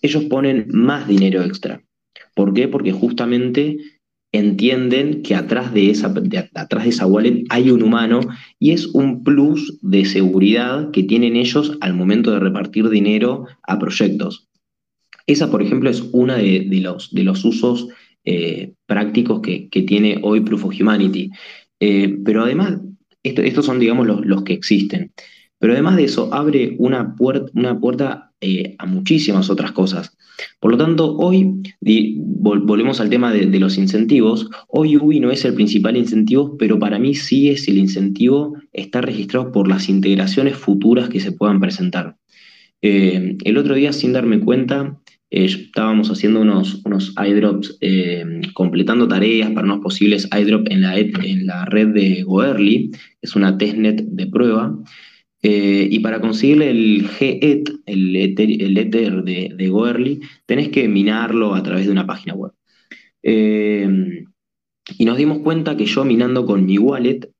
[0.01, 1.85] ellos ponen más dinero extra.
[2.35, 2.69] ¿Por qué?
[2.69, 3.77] Porque justamente
[4.33, 6.15] entienden que atrás de, esa,
[6.55, 8.21] atrás de esa wallet hay un humano
[8.59, 13.79] y es un plus de seguridad que tienen ellos al momento de repartir dinero a
[13.79, 14.49] proyectos.
[15.27, 17.89] Esa, por ejemplo, es una de, los, de los usos
[18.25, 21.31] eh, prácticos que, tiene hoy Proof of Humanity.
[21.81, 22.79] Eh, pero además,
[23.23, 25.13] estos son, digamos, los, que existen.
[25.59, 27.15] Pero además de eso, abre una,
[27.55, 30.17] una puerta eh, a muchísimas otras cosas.
[30.59, 35.55] Por lo tanto, hoy, volvemos al tema de, los incentivos, hoy UBI no es el
[35.55, 41.09] principal incentivo, pero para mí sí es el incentivo está registrado por las integraciones futuras
[41.09, 42.17] que se puedan presentar.
[42.83, 45.01] el otro día, sin darme cuenta,
[45.31, 50.99] eh, estábamos haciendo unos, unos iDrops, eh, completando tareas para unos posibles iDrops en la,
[50.99, 52.91] en la red de Goerli,
[53.23, 54.77] es una testnet de prueba,
[55.43, 61.63] eh, y para conseguir el GET, el Ether, de, de, Goerli, tenés que minarlo a
[61.63, 62.53] través de una página web.
[63.23, 67.31] y nos dimos cuenta que yo minando con mi wallet,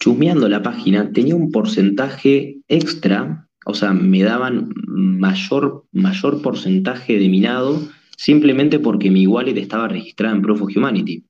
[0.00, 7.28] chusmeando la página, tenía un porcentaje extra o sea, me daban mayor, mayor porcentaje de
[7.28, 7.80] minado
[8.16, 11.24] simplemente porque mi wallet estaba registrada en Proof of Humanity.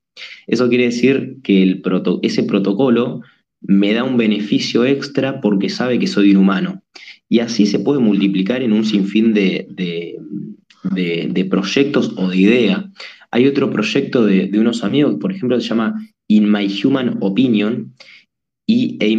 [0.47, 1.83] Eso quiere decir que el
[2.21, 3.21] ese protocolo
[3.63, 6.83] me da un beneficio extra porque sabe que soy un humano.
[7.29, 9.67] Y así se puede multiplicar en un sinfín de,
[10.83, 12.85] de, proyectos o de ideas.
[13.31, 15.95] Hay otro proyecto de, unos amigos, por ejemplo, se llama
[16.27, 17.93] In My Human Opinion,
[18.67, 19.09] IMHO,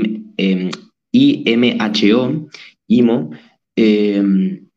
[2.89, 3.31] IMO,
[3.77, 4.69] em,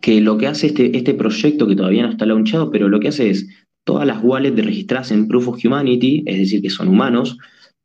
[0.00, 3.08] que lo que hace este, este proyecto, que todavía no está launchado, pero lo que
[3.08, 3.48] hace es
[3.84, 7.38] todas las wallets registradas en Proof of Humanity, es decir, que son humanos,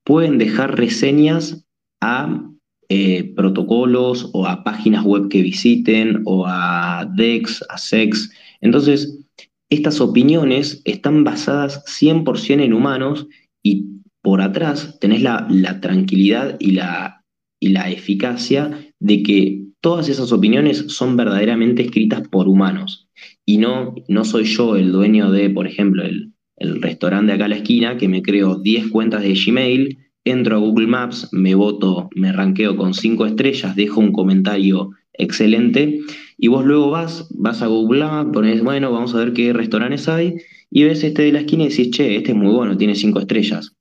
[0.04, 1.66] pueden dejar reseñas
[2.01, 2.49] a
[2.89, 8.30] eh, protocolos o a páginas web que visiten o a DEX, a SEX.
[8.62, 9.26] Entonces,
[9.70, 13.28] estas opiniones están basadas 100% en humanos
[13.64, 13.86] y
[14.22, 15.47] por atrás tenés la,
[15.82, 17.24] tranquilidad y la,
[17.60, 23.08] y la eficacia de que todas esas opiniones son verdaderamente escritas por humanos.
[23.45, 26.33] Y no, no soy yo el dueño de, por ejemplo, el,
[26.64, 30.55] el restaurante de acá a la esquina, que me creo 10 cuentas de Gmail, entro
[30.55, 35.99] a Google Maps, me voto, me ranqueo con 5 estrellas, dejo un comentario excelente,
[36.38, 40.07] y vos luego vas, vas a Google Maps, pones, bueno, vamos a ver qué restaurantes
[40.07, 40.36] hay,
[40.72, 43.20] y ves este de la esquina y decís, che, este es muy bueno, tiene 5
[43.20, 43.76] estrellas.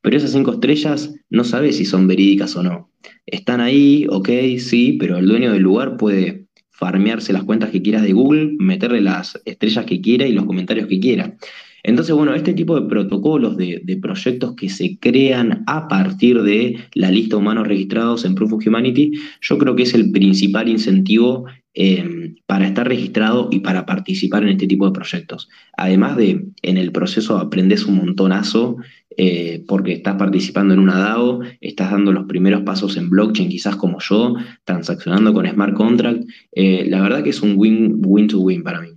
[0.00, 2.90] Pero esas 5 estrellas no sabes si son verídicas o no.
[3.26, 4.28] Están ahí, ok,
[4.58, 9.00] sí, pero el dueño del lugar puede farmearse las cuentas que quieras de Google, meterle
[9.00, 11.36] las estrellas que quiera y los comentarios que quiera.
[11.82, 17.10] Entonces, bueno, este tipo de protocolos, de, proyectos que se crean a partir de la
[17.10, 21.46] lista de humanos registrados en Proof of Humanity, yo creo que es el principal incentivo
[21.74, 25.48] eh, para estar registrado y para participar en este tipo de proyectos.
[25.76, 28.76] Además de, en el proceso aprendes un montonazo
[29.16, 33.76] eh, porque estás participando en una DAO, estás dando los primeros pasos en blockchain, quizás
[33.76, 36.24] como yo, transaccionando con smart contract.
[36.52, 38.90] Eh, la verdad que es un win-win-to-win para mí.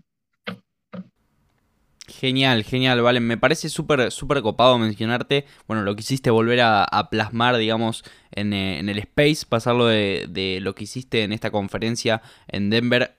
[2.19, 3.19] Genial, genial, vale.
[3.19, 8.53] Me parece súper súper copado mencionarte, bueno, lo que hiciste volver a, plasmar, digamos, en,
[8.53, 13.15] eh, en, el space, pasarlo de, lo que hiciste en esta conferencia en Denver,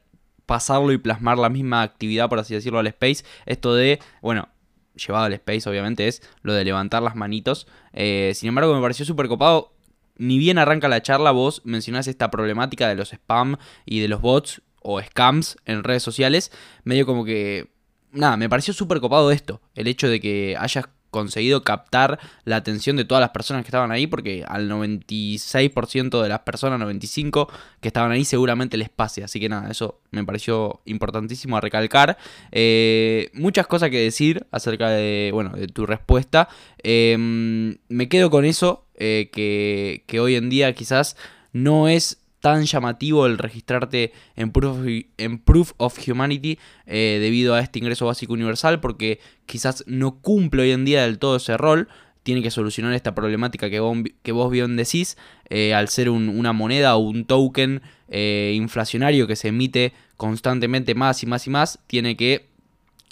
[0.47, 3.25] pasarlo y plasmar la misma actividad, por así decirlo, al space.
[3.45, 4.49] Esto de, bueno,
[4.95, 7.67] llevado al space, obviamente, es lo de levantar las manitos.
[7.93, 9.75] Eh, sin embargo, me pareció súper copado.
[10.17, 14.23] Ni bien arranca la charla, vos mencionás esta problemática de los spam y de los
[14.23, 16.51] bots o scams en redes sociales.
[16.85, 17.76] Medio como que
[18.17, 22.97] nada, me pareció súper copado esto, el hecho de que hayas conseguido captar la atención
[22.97, 27.49] de todas las personas que estaban ahí, porque al 96% de las personas, 95%
[27.81, 32.19] que estaban ahí seguramente les pase, así que nada, eso me pareció importantísimo a recalcar.
[32.53, 36.49] Eh, muchas cosas que decir acerca de, bueno, de tu respuesta.
[36.83, 41.17] Em, me quedo con eso, eh, que, que hoy en día quizás
[41.53, 44.87] no es tan llamativo el registrarte en Proof of,
[45.19, 50.63] en proof of Humanity eh, debido a este ingreso básico universal porque quizás no cumple
[50.63, 51.89] hoy en día del todo ese rol.
[52.23, 55.17] Tiene que solucionar esta problemática que vos, que vos bien decís,
[55.49, 61.23] eh, al ser una moneda o un token eh, inflacionario que se emite constantemente más
[61.23, 62.49] y más y más, tiene que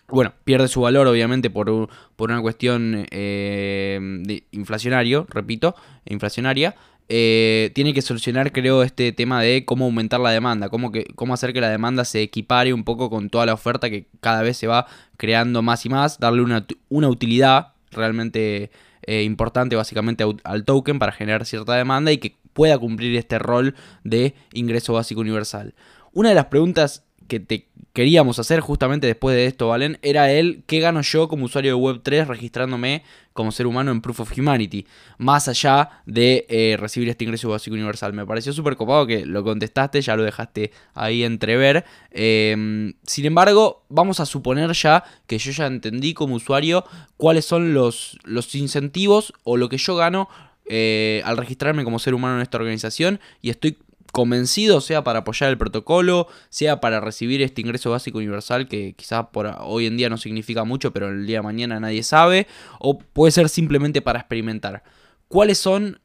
[0.08, 6.76] bueno, pierde su valor obviamente por, por una cuestión de inflacionario, repito, inflacionaria,
[7.08, 11.34] eh, tiene que solucionar, creo, este tema de cómo aumentar la demanda, cómo, que, cómo
[11.34, 14.56] hacer que la demanda se equipare un poco con toda la oferta que cada vez
[14.56, 14.86] se va
[15.16, 18.70] creando más y más, darle una, una utilidad realmente
[19.02, 23.74] eh, importante básicamente al token para generar cierta demanda y que pueda cumplir este rol
[24.02, 25.74] de ingreso básico universal.
[26.12, 30.64] Una de las preguntas que te queríamos hacer justamente después de esto, Valen, era el
[30.66, 34.86] qué gano yo como usuario de Web3 registrándome como ser humano en Proof of Humanity,
[35.18, 38.12] más allá de eh, recibir este ingreso básico universal.
[38.12, 41.84] Me pareció súper copado que lo contestaste, ya lo dejaste ahí entrever.
[42.10, 46.84] Em, sin embargo, vamos a suponer ya que yo ya entendí como usuario
[47.16, 50.28] cuáles son los, los incentivos o lo que yo gano
[50.66, 53.78] eh, al registrarme como ser humano en esta organización y estoy
[54.14, 59.26] convencido, sea para apoyar el protocolo, sea para recibir este ingreso básico universal que quizás
[59.32, 62.46] por hoy en día no significa mucho, pero el día de mañana nadie sabe,
[62.78, 64.84] o puede ser simplemente para experimentar.
[65.26, 65.98] ¿Cuáles son?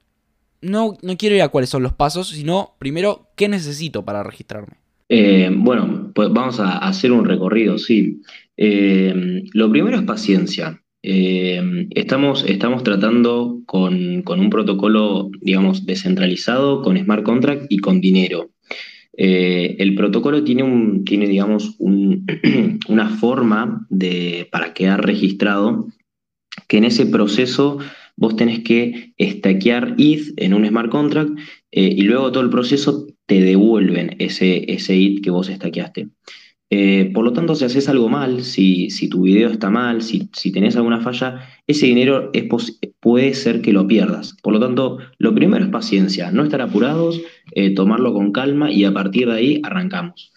[0.59, 4.77] No, no quiero ir a cuáles son los pasos, sino primero, ¿qué necesito para registrarme?
[5.07, 8.23] Eh, bueno, pues vamos a hacer un recorrido, sí.
[8.57, 10.81] Eh, lo primero es paciencia.
[11.01, 18.51] Eh, estamos, estamos tratando con, un protocolo, digamos, descentralizado, con smart contract y con dinero.
[19.15, 21.77] Eh, el protocolo tiene, un, tiene digamos,
[22.87, 25.87] una forma de, para quedar registrado
[26.67, 27.79] que en ese proceso
[28.15, 31.31] vos tenés que stackear ETH en un smart contract
[31.71, 36.09] eh, y luego todo el proceso te devuelven ese, ese ETH que vos stackeaste.
[36.71, 40.51] Eh, por lo tanto, si haces algo mal, si, tu video está mal, si, si
[40.51, 42.31] tenés alguna falla, ese dinero
[42.99, 44.37] puede ser que lo pierdas.
[44.43, 47.21] Por lo tanto, lo primero es paciencia, no estar apurados,
[47.53, 50.31] eh, tomarlo con calma y a partir de ahí arrancamos.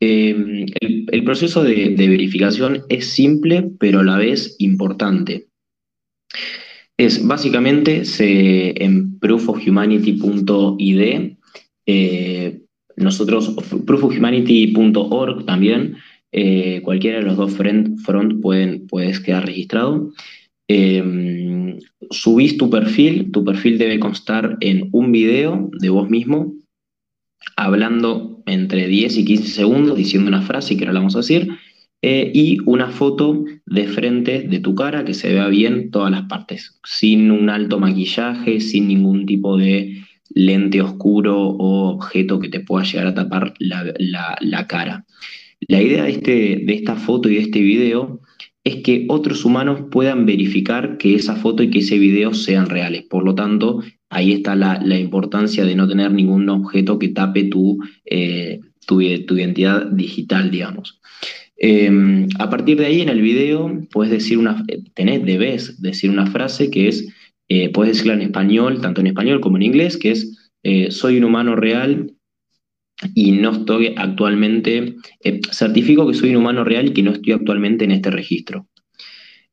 [0.00, 5.48] Em, el, proceso de, verificación es simple, pero a la vez importante.
[6.96, 11.32] Es básicamente se, en proofofhumanity.id,
[11.86, 12.63] eh,
[12.96, 13.54] nosotros,
[13.86, 15.96] proofofhumanity.org también,
[16.32, 20.12] eh, cualquiera de los dos front, front pueden, puedes quedar registrado.
[20.66, 21.78] Em,
[22.10, 26.54] subís tu perfil, tu perfil debe constar en un video de vos mismo,
[27.56, 31.48] hablando entre 10 y 15 segundos, diciendo una frase que ahora la vamos a decir,
[32.02, 36.24] eh, y una foto de frente de tu cara que se vea bien todas las
[36.24, 40.02] partes, sin un alto maquillaje, sin ningún tipo de
[40.34, 45.06] lente oscuro o objeto que te pueda llegar a tapar la, cara.
[45.68, 48.20] La idea de, este, de esta foto y de este video
[48.64, 53.04] es que otros humanos puedan verificar que esa foto y que ese video sean reales.
[53.04, 57.78] Por lo tanto, ahí está la, importancia de no tener ningún objeto que tape tu,
[58.06, 61.00] eh, tu, tu identidad digital, digamos.
[61.56, 64.64] Em, a partir de ahí, en el video, puedes decir una,
[64.94, 67.06] tenés, debes decir una frase que es,
[67.56, 71.18] eh, puedes decirla en español, tanto en español como en inglés, que es, eh, soy
[71.18, 72.14] un humano real
[73.14, 77.32] y no estoy actualmente, eh, certifico que soy un humano real y que no estoy
[77.32, 78.66] actualmente en este registro.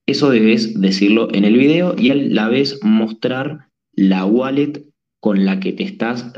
[0.07, 4.83] Eso debes decirlo en el video y a la vez mostrar la wallet
[5.19, 6.33] con la que te estás,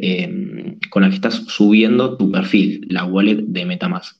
[0.00, 4.16] em, con la que estás subiendo tu perfil, la wallet de Metamask.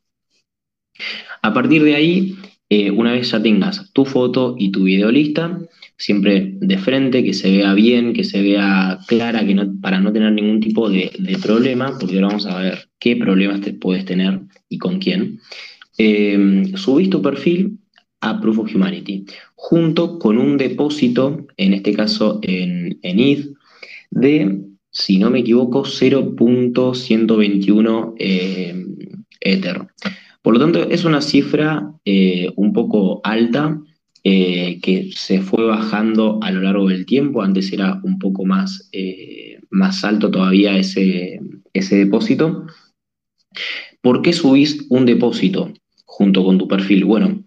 [1.40, 2.36] A partir de ahí,
[2.68, 5.58] eh, una vez ya tengas tu foto y tu video lista,
[5.98, 10.12] siempre de frente, que se vea bien, que se vea clara, que no, para no
[10.12, 11.10] tener ningún tipo de,
[11.42, 15.40] problema, porque ahora vamos a ver qué problemas te puedes tener y con quién.
[15.98, 17.78] Eh, subís tu perfil
[18.20, 19.26] a Proof of Humanity,
[19.56, 23.48] junto con un depósito, en este caso en, en ETH,
[24.10, 28.86] de, si no me equivoco, 0.121 eh,
[29.40, 29.88] Ether.
[30.42, 33.82] Por lo tanto, es una cifra eh, un poco alta
[34.24, 37.42] eh, que se fue bajando a lo largo del tiempo.
[37.42, 41.40] Antes era un poco más, eh, más alto todavía ese,
[41.72, 42.66] ese depósito.
[44.00, 45.72] ¿Por qué subís un depósito
[46.04, 47.04] junto con tu perfil?
[47.04, 47.44] Bueno,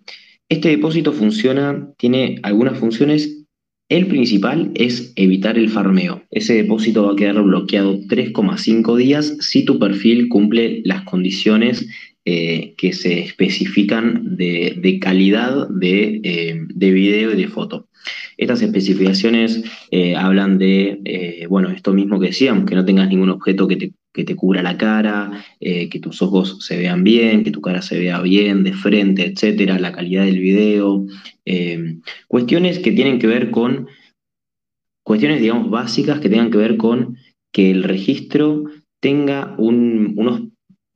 [0.50, 3.42] este depósito funciona, tiene algunas funciones
[3.92, 6.24] el principal es evitar el farmeo.
[6.32, 11.90] Ese depósito va a quedar bloqueado 3,5 días si tu perfil cumple las condiciones
[12.24, 17.88] eh, que se especifican de, calidad de, eh, de, video y de foto.
[18.38, 23.68] Estas especificaciones eh, hablan de, bueno, esto mismo que decíamos, que no tengas ningún objeto
[23.68, 27.62] que te, que te cubra la cara, que tus ojos se vean bien, que tu
[27.62, 31.08] cara se vea bien, de frente, etcétera, la calidad del video.
[32.28, 33.88] cuestiones que tienen que ver con,
[35.04, 37.18] cuestiones, digamos, básicas que tengan que ver con
[37.52, 38.66] que el registro
[39.00, 40.51] tenga unos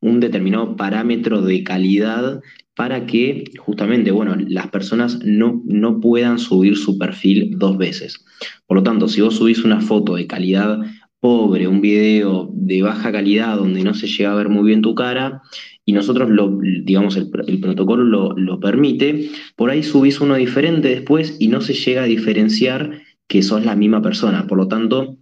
[0.06, 2.41] un determinado parámetro de calidad
[2.76, 8.24] para que justamente, bueno, las personas no, no puedan subir su perfil dos veces.
[8.68, 10.80] Por lo tanto, si vos subís una foto de calidad
[11.20, 14.93] pobre, un video de baja calidad donde no se llega a ver muy bien tu
[14.93, 15.41] cara,
[15.86, 17.30] y nosotros, lo, digamos, el,
[17.60, 23.01] protocolo lo, permite, por ahí subís uno diferente después y no se llega a diferenciar
[23.28, 24.47] que sos la misma persona.
[24.47, 25.18] Por lo tanto,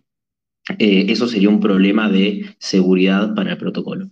[0.80, 4.10] eh, eso sería un problema de seguridad para el protocolo.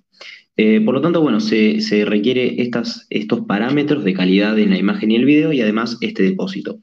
[0.63, 5.09] Eh, por lo tanto, bueno, se, requiere estas, estos parámetros de calidad en la imagen
[5.09, 6.77] y el video y además este depósito.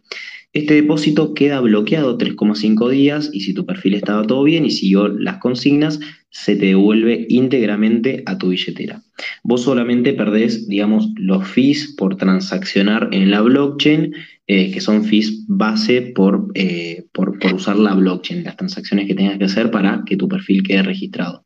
[0.53, 5.07] Este depósito queda bloqueado 3,5 días y si tu perfil estaba todo bien y siguió
[5.07, 9.01] las consignas, se te devuelve íntegramente a tu billetera.
[9.45, 14.13] Vos solamente perdés, digamos, los fees por transaccionar en la blockchain,
[14.49, 16.13] eh, que son fees base
[16.55, 20.65] eh, por usar la blockchain, las transacciones que tengas que hacer para que tu perfil
[20.65, 21.45] quede registrado.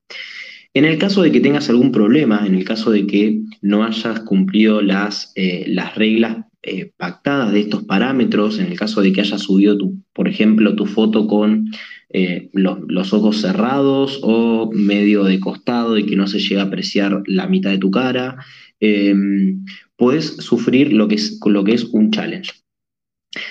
[0.74, 4.20] En el caso de que tengas algún problema, en el caso de que no hayas
[4.20, 9.20] cumplido las, eh, las reglas eh, pactadas de estos parámetros, en el caso de que
[9.20, 11.70] hayas subido, tu, por ejemplo, tu foto con
[12.10, 17.22] eh, los, ojos cerrados o medio de costado y que no se llega a apreciar
[17.26, 18.36] la mitad de tu cara,
[18.80, 19.64] em,
[19.96, 22.52] puedes sufrir lo que, es, lo que es un challenge.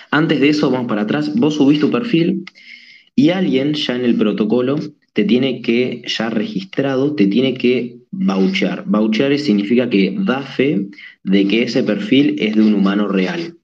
[0.10, 2.46] Antes de eso, vamos para atrás, vos subís tu perfil
[3.16, 4.76] y alguien ya en el protocolo
[5.14, 8.86] te tiene que, ya registrado, te tiene que vouchear.
[8.86, 10.88] Vouchear significa que da fe
[11.24, 13.58] de que ese perfil es de un humano real.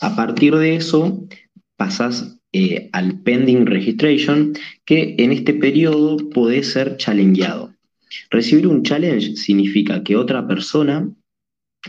[0.00, 1.26] A partir de eso,
[1.76, 4.52] pasas eh, al pending registration,
[4.84, 7.74] que en este periodo puede ser challengeado.
[8.30, 11.08] Recibir un challenge significa que otra persona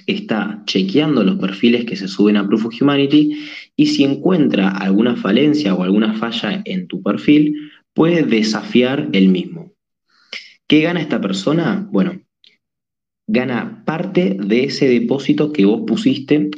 [0.08, 3.38] está chequeando los perfiles que se suben a Proof of Humanity
[3.76, 9.74] y si encuentra alguna falencia o alguna falla en tu perfil, puede desafiar el mismo.
[10.68, 11.88] ¿Qué gana esta persona?
[11.92, 12.22] Bueno,
[13.26, 16.52] gana parte de ese depósito que vos pusiste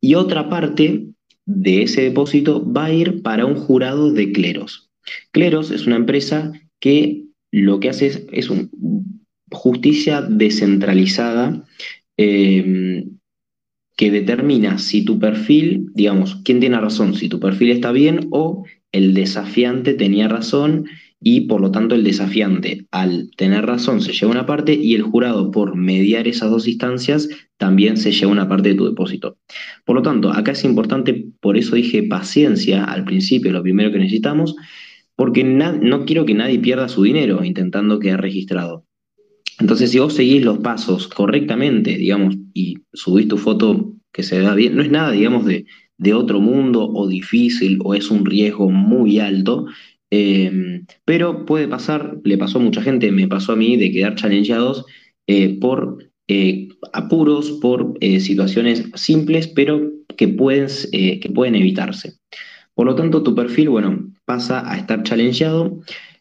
[0.00, 1.08] y otra parte
[1.44, 4.90] de ese depósito va a ir para un jurado de cleros.
[5.32, 8.50] Cleros es una empresa que lo que hace es, es
[9.50, 11.64] justicia descentralizada
[12.16, 13.04] eh,
[13.96, 18.64] que determina si tu perfil, digamos, quién tiene razón, si tu perfil está bien o
[18.92, 20.86] el desafiante tenía razón
[21.20, 25.02] y por lo tanto el desafiante al tener razón se lleva una parte y el
[25.02, 29.36] jurado por mediar esas dos instancias también se lleva una parte de tu depósito.
[29.84, 33.98] Por lo tanto, acá es importante, por eso dije paciencia al principio, lo primero que
[33.98, 34.54] necesitamos,
[35.16, 38.84] porque no quiero que nadie pierda su dinero intentando quedar registrado.
[39.58, 44.54] Entonces, si vos seguís los pasos correctamente, digamos, y subís tu foto que se vea
[44.54, 45.66] bien, no es nada, digamos, de,
[46.14, 49.66] otro mundo o difícil o es un riesgo muy alto,
[50.10, 54.14] eh, pero puede pasar, le pasó a mucha gente, me pasó a mí, de quedar
[54.14, 54.86] challengeados
[55.26, 62.14] eh, por eh, apuros, por situaciones simples, pero que pueden, que pueden evitarse.
[62.74, 65.80] Por lo tanto, tu perfil, bueno, pasa a estar challengeado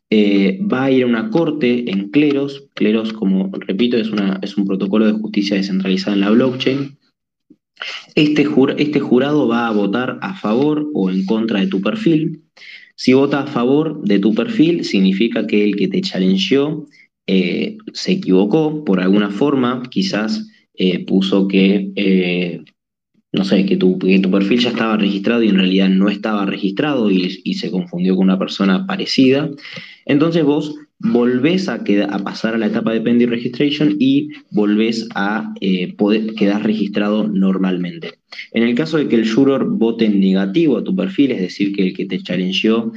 [0.10, 2.70] eh, va a ir a una corte en Cleros.
[2.74, 6.98] Cleros, como repito, es, una, es un protocolo de justicia descentralizada en la blockchain.
[8.16, 8.48] Este,
[8.78, 12.44] este jurado va a votar a favor o en contra de tu perfil.
[12.96, 16.88] Si vota a favor de tu perfil, significa que el que te challengeó
[17.28, 22.64] eh, se equivocó por alguna forma, quizás eh, puso que
[23.38, 27.12] no sé, que tu, tu perfil ya estaba registrado y en realidad no estaba registrado
[27.12, 29.50] y, se confundió con una persona parecida,
[30.06, 35.54] entonces vos volvés a, a pasar a la etapa de pending registration y volvés a
[35.62, 38.20] eh, poder quedar registrado normalmente.
[38.52, 41.88] En el caso de que el juror vote negativo a tu perfil, es decir, que
[41.88, 42.92] el que te challengeó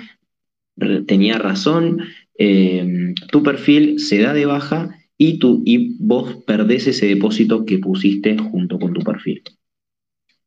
[1.06, 2.00] tenía razón,
[2.38, 7.78] eh, tu perfil se da de baja y, tú, y vos perdés ese depósito que
[7.78, 9.42] pusiste junto con tu perfil.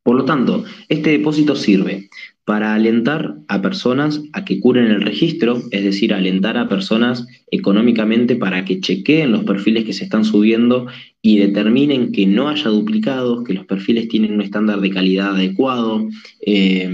[0.02, 2.10] Por lo tanto, este depósito sirve
[2.44, 8.36] para alentar a personas a que curen el registro, es decir, alentar a personas económicamente
[8.36, 10.86] para que chequeen los perfiles que se están subiendo
[11.22, 16.06] y determinen que no haya duplicados, que los perfiles tienen un estándar de calidad adecuado
[16.44, 16.90] eh,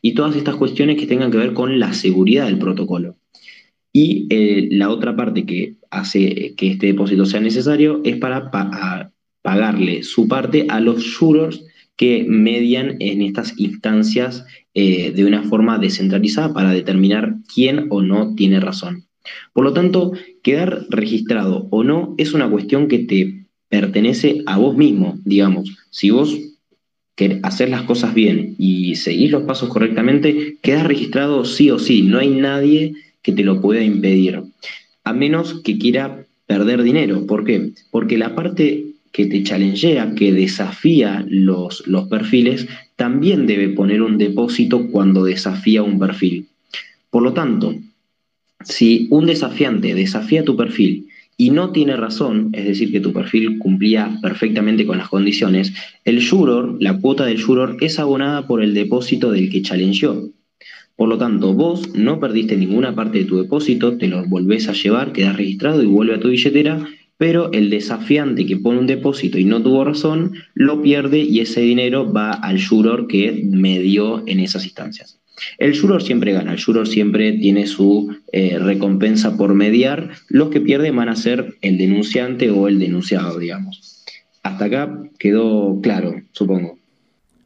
[0.00, 3.16] y todas estas cuestiones que tengan que ver con la seguridad del protocolo.
[3.92, 8.50] Y eh, la otra parte que hace que este depósito sea necesario es para
[9.42, 11.64] pagarle su parte a los jurors
[11.96, 18.34] que median en estas instancias eh, de una forma descentralizada para determinar quién o no
[18.34, 19.06] tiene razón.
[19.52, 24.76] Por lo tanto, quedar registrado o no es una cuestión que te pertenece a vos
[24.76, 25.76] mismo, digamos.
[25.90, 26.36] Si vos
[27.14, 32.02] querés hacer las cosas bien y seguís los pasos correctamente, quedas registrado sí o sí,
[32.02, 34.42] no hay nadie que te lo pueda impedir,
[35.04, 37.26] a menos que quiera perder dinero.
[37.26, 37.70] ¿Por qué?
[37.90, 38.83] Porque la parte
[39.14, 45.84] que te challengea, que desafía los, los perfiles, también debe poner un depósito cuando desafía
[45.84, 46.48] un perfil.
[47.10, 47.76] Por lo tanto,
[48.64, 51.06] si un desafiante desafía tu perfil
[51.36, 55.72] y no tiene razón, es decir, que tu perfil cumplía perfectamente con las condiciones,
[56.04, 60.28] el juror, la cuota del juror, es abonada por el depósito del que challengeó.
[60.96, 64.72] Por lo tanto, vos no perdiste ninguna parte de tu depósito, te lo volvés a
[64.72, 66.84] llevar, quedas registrado y vuelve a tu billetera
[67.16, 71.60] pero el desafiante que pone un depósito y no tuvo razón, lo pierde y ese
[71.60, 75.20] dinero va al juror que medió en esas instancias.
[75.58, 80.60] El juror siempre gana, el juror siempre tiene su eh, recompensa por mediar, los que
[80.60, 84.04] pierden van a ser el denunciante o el denunciado, digamos.
[84.42, 86.78] Hasta acá quedó claro, supongo.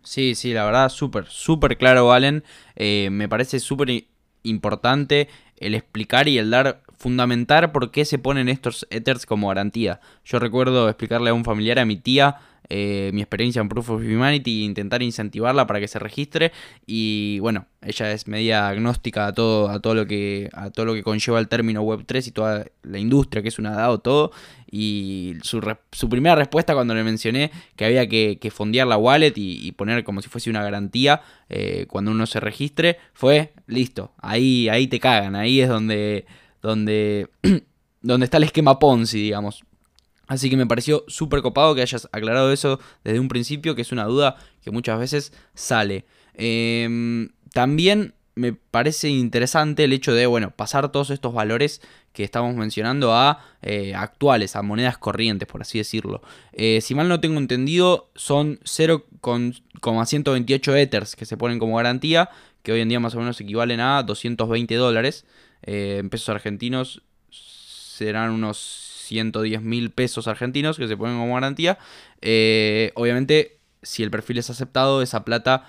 [0.03, 2.43] Sí, sí, la verdad, súper, súper claro, Valen.
[2.77, 4.05] Eh, me parece súper
[4.43, 10.01] importante el explicar y el dar fundamentar por qué se ponen estos ethers como garantía.
[10.25, 12.37] Yo recuerdo explicarle a un familiar, a mi tía,
[12.71, 16.53] eh, mi experiencia en Proof of Humanity e intentar incentivarla para que se registre
[16.87, 20.93] y bueno, ella es media agnóstica a todo, a todo lo que a todo lo
[20.93, 24.33] que conlleva el término Web3 y toda la industria que es una DAO todo
[24.71, 25.61] y su,
[26.11, 30.29] primera respuesta cuando le mencioné que había que, fondear la wallet y, poner como si
[30.29, 35.63] fuese una garantía eh, cuando uno se registre fue listo, ahí, ahí te cagan, ahí
[35.63, 36.27] es donde
[36.63, 37.29] donde,
[38.23, 39.65] está el esquema Ponzi, digamos.
[40.27, 43.93] Así que me pareció súper copado que hayas aclarado eso desde un principio, que es
[43.93, 46.05] una duda que muchas veces sale.
[46.35, 51.83] Em, también me parece interesante el hecho de, bueno, pasar todos estos valores
[52.13, 56.23] que estamos mencionando a eh, actuales, a monedas corrientes, por así decirlo.
[56.53, 62.31] Eh, si mal no tengo entendido, son 0,128 Ethers que se ponen como garantía,
[62.63, 65.27] que hoy en día más o menos equivalen a 220 dólares.
[65.63, 68.59] Eh, en pesos argentinos serán unos
[69.07, 71.79] 110 mil pesos argentinos que se ponen como garantía.
[72.21, 75.65] Eh, obviamente, si el perfil es aceptado, esa plata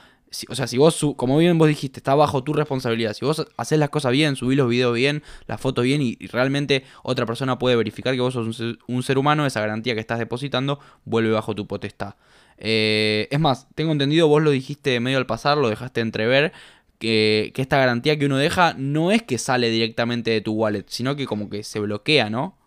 [0.48, 3.14] o sea, si vos, como bien vos dijiste, está bajo tu responsabilidad.
[3.14, 6.84] Si vos haces las cosas bien, subís los videos bien, las fotos bien y, realmente
[7.04, 10.80] otra persona puede verificar que vos sos un ser, humano, esa garantía que estás depositando
[11.06, 12.16] vuelve bajo tu potestad.
[12.58, 16.52] Eh, es más, tengo entendido, vos lo dijiste medio al pasar, lo dejaste entrever,
[17.00, 21.16] que, esta garantía que uno deja no es que sale directamente de tu wallet, sino
[21.16, 22.58] que como que se bloquea, ¿no?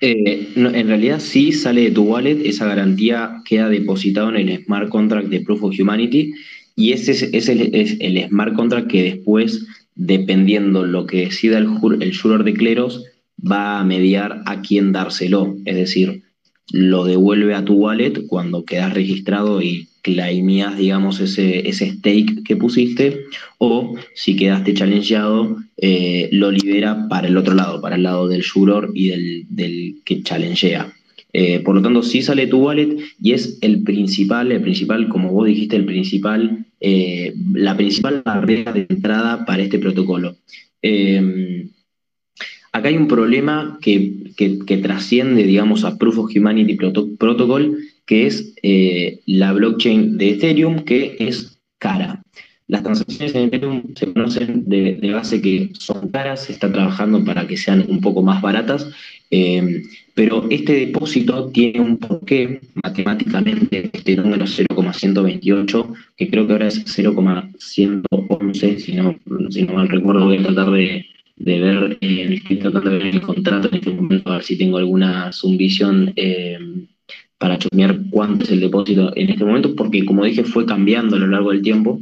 [0.00, 4.90] Eh, en realidad sí sale de tu wallet, esa garantía queda depositada en el smart
[4.90, 6.34] contract de Proof of Humanity
[6.76, 11.68] y ese es, el, smart contract que después, dependiendo lo que decida el,
[12.00, 13.06] el juror de cleros,
[13.40, 15.56] va a mediar a quién dárselo.
[15.64, 16.22] Es decir,
[16.72, 22.56] lo devuelve a tu wallet cuando quedas registrado y claimías, digamos, ese, ese stake que
[22.56, 23.24] pusiste,
[23.58, 28.46] o si quedaste challengeado, eh, lo libera para el otro lado, para el lado del
[28.46, 30.92] juror y del, que challengea.
[31.32, 35.32] Eh, por lo tanto, sí sale tu wallet y es el principal, el principal, como
[35.32, 40.36] vos dijiste, el principal, eh, la principal barrera de entrada para este protocolo.
[42.72, 44.25] Acá hay un problema que,
[44.82, 51.16] trasciende, digamos, a Proof of Humanity Protocol, que es eh, la blockchain de Ethereum, que
[51.18, 52.22] es cara.
[52.68, 57.46] Las transacciones en Ethereum se conocen de, base que son caras, se está trabajando para
[57.46, 58.90] que sean un poco más baratas,
[59.30, 59.82] eh,
[60.14, 66.82] pero este depósito tiene un porqué matemáticamente, este número 0,128, que creo que ahora es
[66.86, 69.16] 0,111, si no,
[69.50, 71.06] si no mal recuerdo, voy a tratar de,
[71.36, 74.56] de ver, eh, estoy tratando de ver el contrato en este momento, a ver si
[74.56, 76.58] tengo alguna subvisión eh,
[77.38, 81.18] para chusmear cuánto es el depósito en este momento, porque como dije fue cambiando a
[81.18, 82.00] lo largo del tiempo,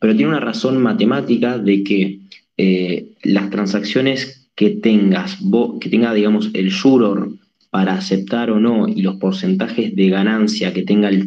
[0.00, 2.18] pero tiene una razón matemática de que
[2.56, 5.38] eh, las transacciones que tengas,
[5.80, 7.32] que tenga, digamos, el juror
[7.74, 11.26] para aceptar o no y los porcentajes de ganancia que tenga el,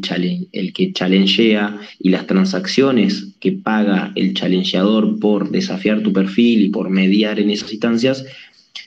[0.53, 6.69] el que challengea y las transacciones que paga el challengeador por desafiar tu perfil y
[6.69, 8.25] por mediar en esas instancias,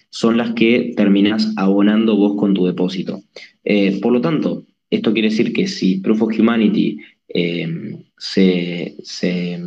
[0.09, 3.25] son las que terminas abonando vos con tu depósito.
[3.63, 6.97] Eh, por lo tanto, esto quiere decir que si Proof of Humanity
[7.29, 9.61] eh, se, se,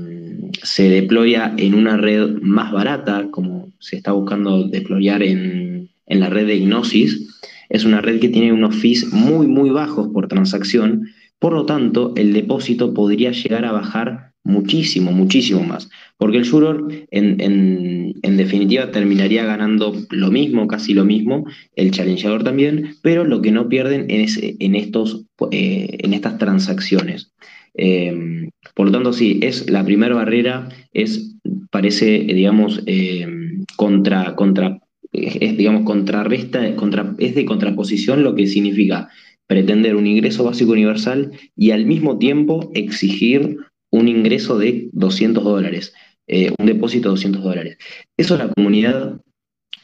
[0.89, 6.47] deploya en una red más barata, como se está buscando deployar en, en la red
[6.47, 7.29] de Gnosis,
[7.73, 11.09] es una red que tiene unos fees muy, muy bajos por transacción,
[11.39, 16.87] por lo tanto, el depósito podría llegar a bajar muchísimo, muchísimo más, porque el juror
[17.11, 21.45] en, definitiva terminaría ganando lo mismo, casi lo mismo,
[21.75, 27.33] el challengeador también, pero lo que no pierden en, estos, eh, en estas transacciones.
[27.73, 31.35] Em, por lo tanto, sí, es la primera barrera, es,
[31.71, 34.79] parece, digamos, em, contra, contra
[35.13, 39.09] es, digamos, contrarresta, contra, es de contraposición lo que significa
[39.47, 43.57] pretender un ingreso básico universal y al mismo tiempo exigir
[43.91, 45.93] un ingreso de 200 dólares,
[46.27, 47.77] eh, un depósito de 200 dólares.
[48.17, 49.21] Eso la comunidad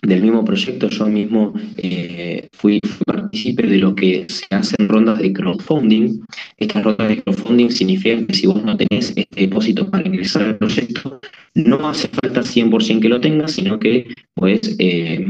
[0.01, 5.33] del mismo proyecto, yo mismo eh, fui, partícipe de lo que se hacen rondas de
[5.33, 6.21] crowdfunding.
[6.57, 10.57] Estas rondas de crowdfunding significan que si vos no tenés este depósito para ingresar al
[10.57, 11.19] proyecto,
[11.55, 15.25] no hace falta 100% que lo tengas, sino que puedes eh,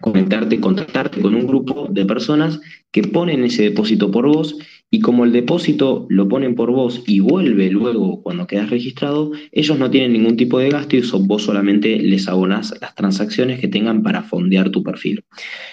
[0.00, 2.60] conectarte, contactarte con un grupo de personas
[2.92, 4.56] que ponen ese depósito por vos
[4.94, 9.76] y como el depósito lo ponen por vos y vuelve luego cuando quedas registrado, ellos
[9.76, 14.04] no tienen ningún tipo de gasto y vos solamente les abonás las transacciones que tengan
[14.04, 15.24] para fondear tu perfil.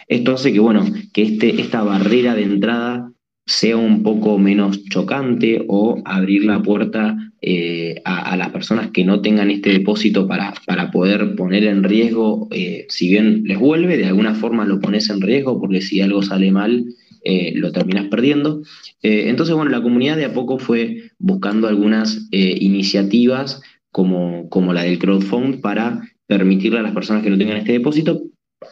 [0.08, 3.12] Esto hace que, bueno, que este, esta barrera de entrada
[3.46, 9.22] sea un poco menos chocante o abrir la puerta eh, a, las personas que no
[9.22, 14.08] tengan este depósito para, para poder poner en riesgo, eh, si bien les vuelve, de
[14.08, 16.88] alguna forma lo pones en riesgo porque si algo sale mal,
[17.24, 18.62] eh, lo terminas perdiendo.
[19.02, 23.62] Eh, entonces, bueno, la comunidad de a poco fue buscando algunas eh, iniciativas
[23.92, 28.24] como, como la del crowdfund para permitirle a las personas que no tengan este depósito,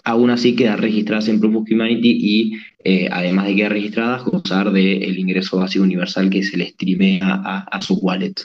[0.03, 5.19] aún así quedar registradas en Proof of Humanity y además de quedar registradas, gozar del
[5.19, 8.35] ingreso básico universal que se les streamea a, a su wallet.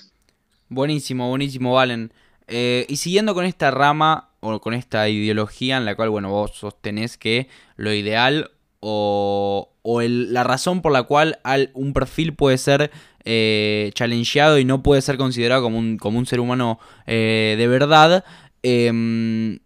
[0.68, 2.10] Buenísimo, buenísimo, Valen.
[2.48, 7.16] y siguiendo con esta rama o con esta ideología en la cual, bueno, vos sostenés
[7.16, 7.46] que
[7.76, 8.50] lo ideal
[8.86, 11.38] o, la razón por la cual
[11.74, 12.90] un perfil puede ser
[13.24, 17.66] eh, challengeado y no puede ser considerado como un, como un ser humano eh, de
[17.66, 18.24] verdad,
[18.62, 19.58] em,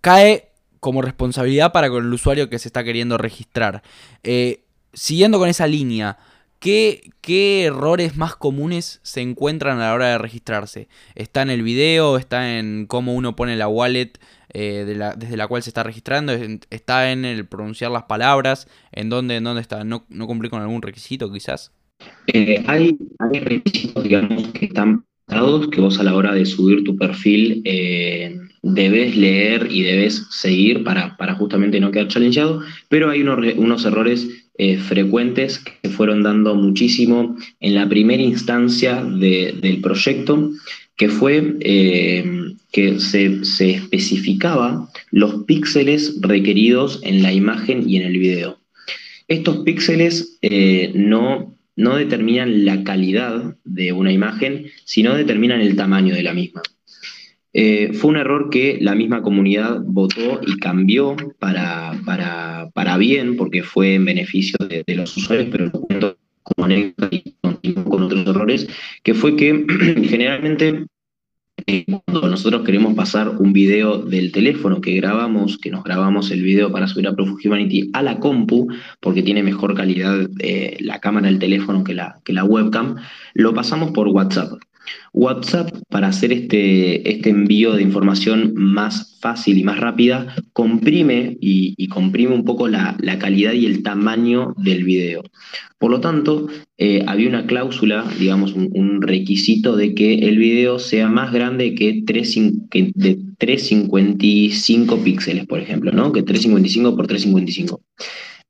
[0.00, 0.50] cae
[0.80, 3.82] como responsabilidad para con el usuario que se está queriendo registrar.
[4.22, 6.18] Eh, siguiendo con esa línea,
[6.58, 10.88] ¿qué, ¿qué, errores más comunes se encuentran a la hora de registrarse?
[11.14, 12.16] ¿Está en el video?
[12.18, 14.12] ¿Está en cómo uno pone la wallet?
[14.58, 14.86] Eh,
[15.18, 16.32] desde la cual se está registrando,
[16.70, 20.80] está en el pronunciar las palabras, en dónde, en está, no, no cumplir con algún
[20.80, 21.72] requisito quizás.
[22.66, 25.04] hay, hay requisitos, digamos, que están
[25.70, 30.84] que vos a la hora de subir tu perfil eh, debes leer y debes seguir
[30.84, 36.54] para, justamente no quedar challengeado, pero hay unos, errores eh, frecuentes que se fueron dando
[36.54, 40.50] muchísimo en la primera instancia del proyecto,
[40.96, 43.40] que fue eh, que se,
[43.72, 48.58] especificaba los píxeles requeridos en la imagen y en el video.
[49.28, 50.38] Estos píxeles
[50.94, 56.62] no no determinan la calidad de una imagen, sino determinan el tamaño de la misma.
[57.58, 63.62] Eh, fue un error que la misma comunidad votó y cambió para, para, bien, porque
[63.62, 65.72] fue en beneficio de, los usuarios, pero
[66.42, 67.08] como anécdota
[67.62, 68.68] y con otros errores,
[69.02, 69.64] que fue que
[70.04, 70.84] generalmente
[72.04, 76.70] cuando nosotros queremos pasar un video del teléfono que grabamos, que nos grabamos el video
[76.70, 78.68] para subir a Proof Humanity a la compu,
[79.00, 82.96] porque tiene mejor calidad eh, la cámara del teléfono que la, que la webcam,
[83.32, 84.60] lo pasamos por WhatsApp.
[85.12, 91.88] WhatsApp, para hacer este, este envío de información más fácil y más rápida, comprime y,
[91.88, 95.22] comprime un poco la, calidad y el tamaño del video.
[95.78, 101.08] Por lo tanto, eh, había una cláusula, digamos, un, requisito de que el video sea
[101.08, 102.34] más grande que, 3,
[102.94, 106.12] de 355 píxeles, por ejemplo, ¿no?
[106.12, 107.80] Que 355 por 355.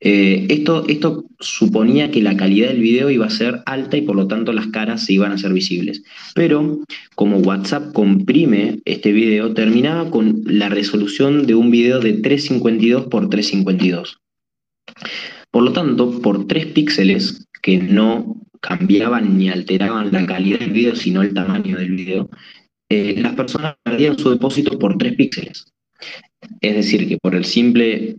[0.00, 4.26] Eh, esto, suponía que la calidad del video iba a ser alta y por lo
[4.26, 6.02] tanto las caras se iban a ser visibles.
[6.34, 6.80] Pero
[7.14, 13.30] como WhatsApp comprime este video, terminaba con la resolución de un video de 352 por
[13.30, 14.18] 352.
[15.50, 20.96] Por lo tanto, por 3 píxeles que no cambiaban ni alteraban la calidad del video,
[20.96, 22.28] sino el tamaño del video,
[22.90, 25.72] eh, las personas perdían su depósito por 3 píxeles.
[26.60, 28.16] Es decir, que por el simple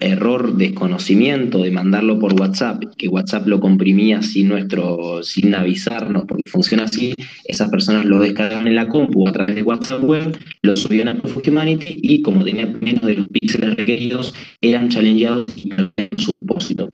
[0.00, 6.50] error, desconocimiento de mandarlo por WhatsApp, que WhatsApp lo comprimía sin, nuestro, sin avisarnos, porque
[6.50, 7.14] funciona así,
[7.44, 11.14] esas personas lo descargaban en la compu a través de WhatsApp Web, lo subían a
[11.20, 15.70] Proof Humanity y como tenían menos de los píxeles requeridos, eran challengeados y
[16.16, 16.90] su depósito.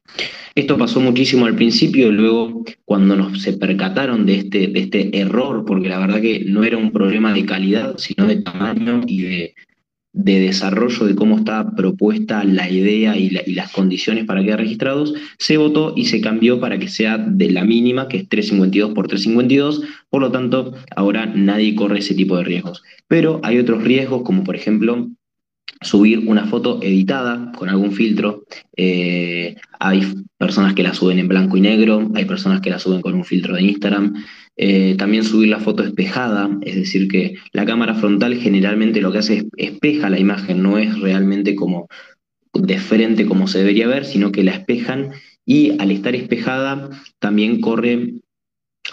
[0.54, 5.64] Esto pasó muchísimo al principio luego cuando nos se percataron de este, de este error,
[5.64, 9.54] porque la verdad que no era un problema de calidad, sino de tamaño y de
[10.12, 15.56] de desarrollo de cómo está propuesta la idea y, las condiciones para quedar registrados, se
[15.56, 19.82] votó y se cambió para que sea de la mínima, que es 352 por 352,
[20.08, 22.82] por lo tanto, ahora nadie corre ese tipo de riesgos.
[23.06, 25.08] Pero hay otros riesgos, como por ejemplo
[25.82, 28.44] subir una foto editada con algún filtro.
[28.76, 30.02] Eh, hay
[30.36, 33.24] personas que la suben en blanco y negro, hay personas que la suben con un
[33.24, 34.14] filtro de Instagram.
[34.62, 39.16] Eh, también subir la foto espejada, es decir, que la cámara frontal generalmente lo que
[39.16, 41.88] hace es espeja la imagen, no es realmente como
[42.52, 45.12] de frente como se debería ver, sino que la espejan
[45.46, 48.16] y al estar espejada también corre,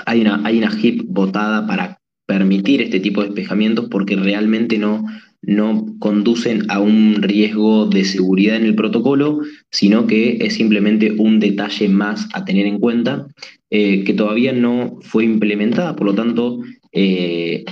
[0.05, 5.05] hay una, hay una HIP botada para permitir este tipo de espejamientos porque realmente no,
[5.41, 11.39] no conducen a un riesgo de seguridad en el protocolo, sino que es simplemente un
[11.39, 13.27] detalle más a tener en cuenta
[13.69, 16.59] eh, que todavía no fue implementada, por lo tanto
[16.91, 17.65] eh,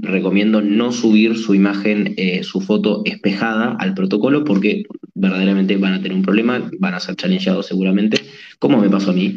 [0.00, 6.02] recomiendo no subir su imagen, eh, su foto espejada al protocolo porque verdaderamente van a
[6.02, 8.18] tener un problema, van a ser challengeados seguramente,
[8.58, 9.36] como me pasó a mí.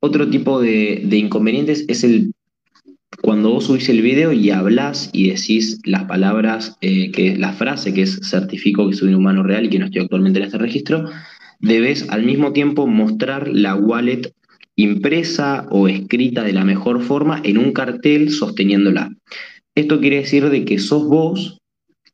[0.00, 2.32] otro tipo de, de inconvenientes es el
[3.22, 7.94] cuando vos subís el video y hablas y decís las palabras, eh, que la frase
[7.94, 10.58] que es certifico que soy un humano real y que no estoy actualmente en este
[10.58, 11.08] registro,
[11.60, 14.32] debes al mismo tiempo mostrar la wallet
[14.74, 19.14] impresa o escrita de la mejor forma en un cartel sosteniéndola.
[19.76, 21.58] Esto quiere decir de que sos vos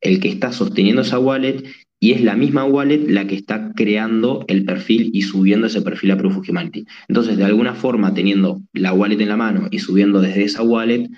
[0.03, 1.65] el que está sosteniendo esa wallet
[2.01, 6.13] y es la misma wallet la que está creando el perfil y subiendo ese perfil
[6.13, 6.87] a Proof of Humanity.
[7.09, 11.09] Entonces, de alguna forma, teniendo la wallet en la mano y subiendo desde esa wallet,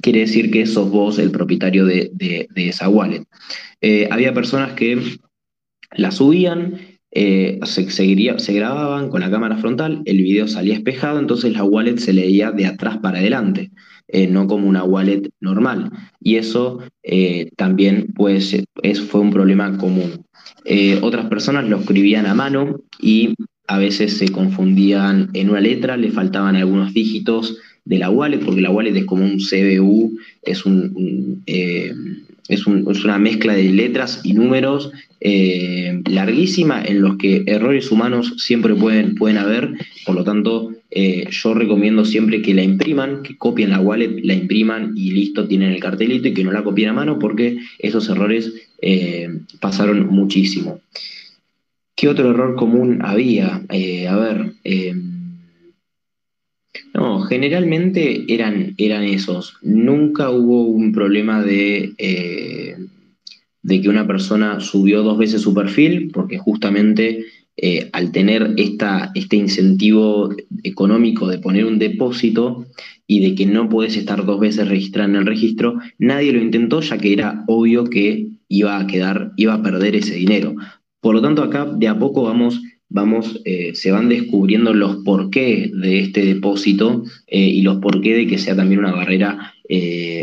[0.00, 3.24] quiere decir que sos vos el propietario de, esa wallet.
[3.80, 5.18] Eh, había personas que
[5.92, 6.80] la subían,
[7.10, 11.98] eh, se, se grababan con la cámara frontal, el video salía espejado, entonces la wallet
[11.98, 13.70] se leía de atrás para adelante.
[14.12, 15.90] Eh, no como una wallet normal.
[16.20, 20.24] Y eso eh, también pues, es, fue un problema común.
[20.64, 23.34] Eh, otras personas lo escribían a mano y
[23.68, 28.60] a veces se confundían en una letra, le faltaban algunos dígitos de la wallet, porque
[28.60, 34.90] la wallet es como un CBU, es, un, es, una mezcla de letras y números
[35.20, 39.72] larguísima en los que errores humanos siempre pueden, pueden haber,
[40.04, 44.34] por lo tanto eh, yo recomiendo siempre que la impriman, que copien la wallet, la
[44.34, 48.08] impriman y listo, tienen el cartelito y que no la copien a mano porque esos
[48.08, 49.28] errores eh,
[49.60, 50.80] pasaron muchísimo.
[51.94, 53.62] ¿Qué otro error común había?
[53.70, 54.54] Eh, a ver,
[57.28, 59.58] generalmente eran, eran esos.
[59.62, 61.94] Nunca hubo un problema de,
[63.62, 67.26] de que una persona subió dos veces su perfil, porque justamente
[67.62, 72.64] eh, al tener este incentivo económico de poner un depósito
[73.06, 76.80] y de que no puedes estar dos veces registrado en el registro, nadie lo intentó
[76.80, 80.54] ya que era obvio que iba a quedar, iba a perder ese dinero.
[81.02, 85.70] Por lo tanto, acá de a poco vamos, vamos eh, se van descubriendo los porqué
[85.74, 89.52] de este depósito eh, y los porqué de que sea también una barrera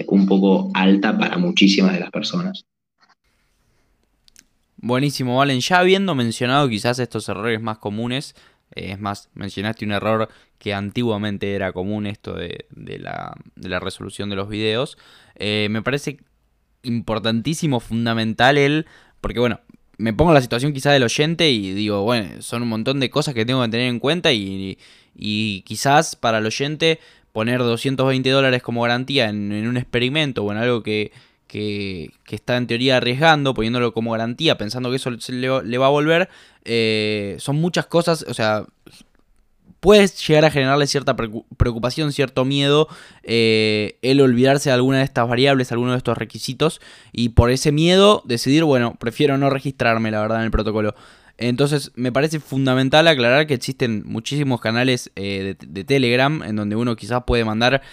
[0.08, 2.66] un poco alta para muchísimas de las personas.
[4.78, 5.60] Buenísimo, Valen.
[5.60, 8.36] Ya habiendo mencionado quizás estos errores más comunes,
[8.76, 14.36] eh, es más, mencionaste un error que antiguamente era común, esto de, la, resolución de
[14.36, 14.98] los videos.
[15.36, 16.20] Eh, me parece
[16.84, 18.86] importantísimo, fundamental el,
[19.20, 19.62] porque bueno,
[19.98, 23.10] me pongo en la situación quizás del oyente y digo, bueno, son un montón de
[23.10, 24.78] cosas que tengo que tener en cuenta y,
[25.66, 27.00] quizás para el oyente
[27.32, 31.12] poner 220 dólares como garantía en, en un experimento o en algo que,
[31.48, 36.30] que, está en teoría arriesgando, poniéndolo como garantía, pensando que eso le, va a volver,
[36.66, 38.66] eh, son muchas cosas, o sea,
[39.80, 42.88] puedes llegar a generarle cierta preocupación, cierto miedo,
[43.24, 46.82] eh, el olvidarse de alguna de estas variables, alguno de estos requisitos,
[47.12, 50.96] y por ese miedo decidir, bueno, prefiero no registrarme, la verdad, en el protocolo.
[51.40, 56.96] Entonces me parece fundamental aclarar que existen muchísimos canales eh, de, Telegram en donde uno
[56.96, 57.84] quizás puede mandar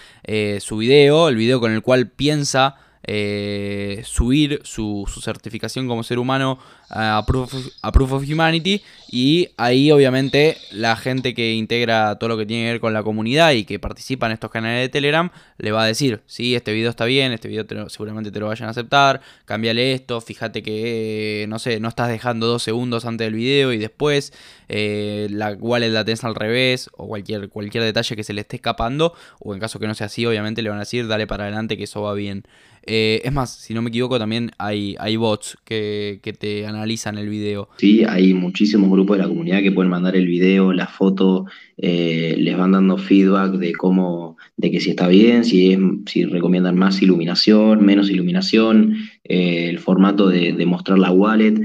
[0.60, 2.76] su video, el video con el cual piensa
[3.06, 6.58] eh, subir su, certificación como ser humano
[6.90, 12.64] a Proof, of, Humanity y ahí obviamente la gente que integra todo lo que tiene
[12.64, 15.84] que ver con la comunidad y que participa en estos canales de Telegram le va
[15.84, 19.20] a decir, sí, este video está bien, este video seguramente te lo vayan a aceptar,
[19.44, 23.78] cámbiale esto, fíjate que, no sé, no estás dejando dos segundos antes del video y
[23.78, 24.32] después,
[24.68, 28.56] eh, la wallet la tenés al revés o cualquier, cualquier detalle que se le esté
[28.56, 31.44] escapando o en caso que no sea así, obviamente le van a decir, dale para
[31.44, 32.44] adelante que eso va bien.
[32.86, 37.28] Eh, es más, si no me equivoco, también hay, hay bots que, te analizan el
[37.28, 37.68] video.
[37.78, 41.46] Sí, hay muchísimos grupos de la comunidad que pueden mandar el video, la foto,
[41.76, 46.24] eh, les van dando feedback de cómo, de que si está bien, si, es, si
[46.24, 51.60] recomiendan más iluminación, menos iluminación, eh, el formato de, mostrar la wallet.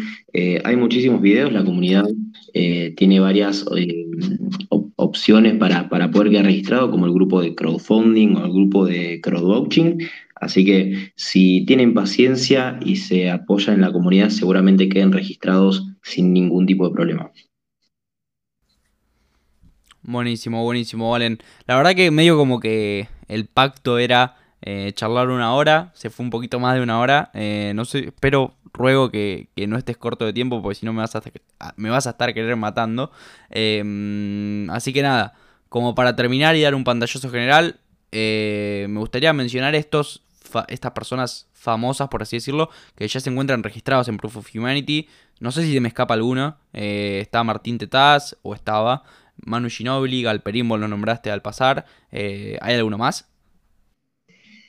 [0.64, 2.06] hay muchísimos videos, la comunidad
[2.96, 3.66] tiene varias
[5.00, 9.22] opciones para, para poder quedar registrado, como el grupo de crowdfunding o el grupo de
[9.22, 9.98] crowdvouching.
[10.40, 16.34] Así que si tienen paciencia y se apoyan en la comunidad, seguramente queden registrados sin
[16.34, 17.32] ningún tipo de problema.
[20.02, 21.40] Buenísimo, buenísimo, Valen.
[21.68, 26.24] La verdad que medio como que el pacto era eh, charlar una hora, se fue
[26.24, 27.32] un poquito más de una hora.
[27.34, 31.02] Eh, no sé, espero, ruego que, no estés corto de tiempo, porque si no me
[31.02, 31.22] vas a,
[31.76, 33.12] me vas a estar querer matando.
[33.50, 35.34] Em, así que nada,
[35.70, 37.80] como para terminar y dar un pantallazo general,
[38.12, 40.24] eh, me gustaría mencionar estos
[40.68, 45.08] estas personas famosas, por así decirlo, que ya se encuentran registrados en Proof of Humanity.
[45.40, 46.58] No sé si se me escapa alguno.
[46.74, 49.04] Eh, está Martín Tetaz, o estaba.
[49.46, 51.86] Manu Ginobili, Galperín, vos lo nombraste al pasar.
[52.12, 53.30] Eh, ¿Hay alguno más?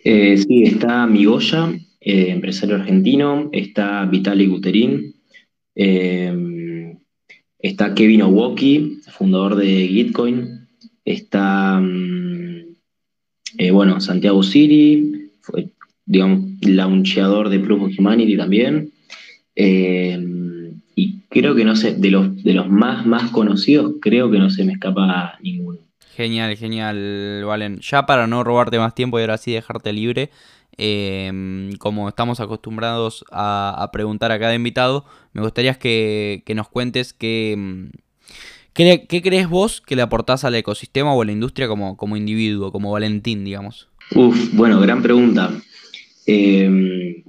[0.04, 3.50] Eh, sí, está Migoya, empresario argentino.
[3.52, 5.14] Está Vitaly Guterin.
[7.58, 10.68] está Kevin Owoki, fundador de Gitcoin.
[11.04, 12.76] Está, mm,
[13.72, 15.19] bueno, Santiago Siri,
[16.10, 18.90] digamos, launcheador de Proof of Humanity también.
[19.54, 20.18] Eh,
[20.96, 24.50] y creo que no sé, de los, de los más, más conocidos, creo que no
[24.50, 25.78] se me escapa ninguno.
[26.16, 27.78] Genial, genial, Valen.
[27.78, 30.30] Ya para no robarte más tiempo y ahora sí dejarte libre,
[30.76, 37.88] eh, como estamos acostumbrados a, preguntar a cada invitado, me gustaría que, nos cuentes que,
[38.74, 42.72] ¿qué, crees vos que le aportás al ecosistema o a la industria como, como individuo,
[42.72, 43.88] como Valentín, digamos.
[44.12, 45.52] Uf, bueno, gran pregunta.
[46.32, 47.24] Em,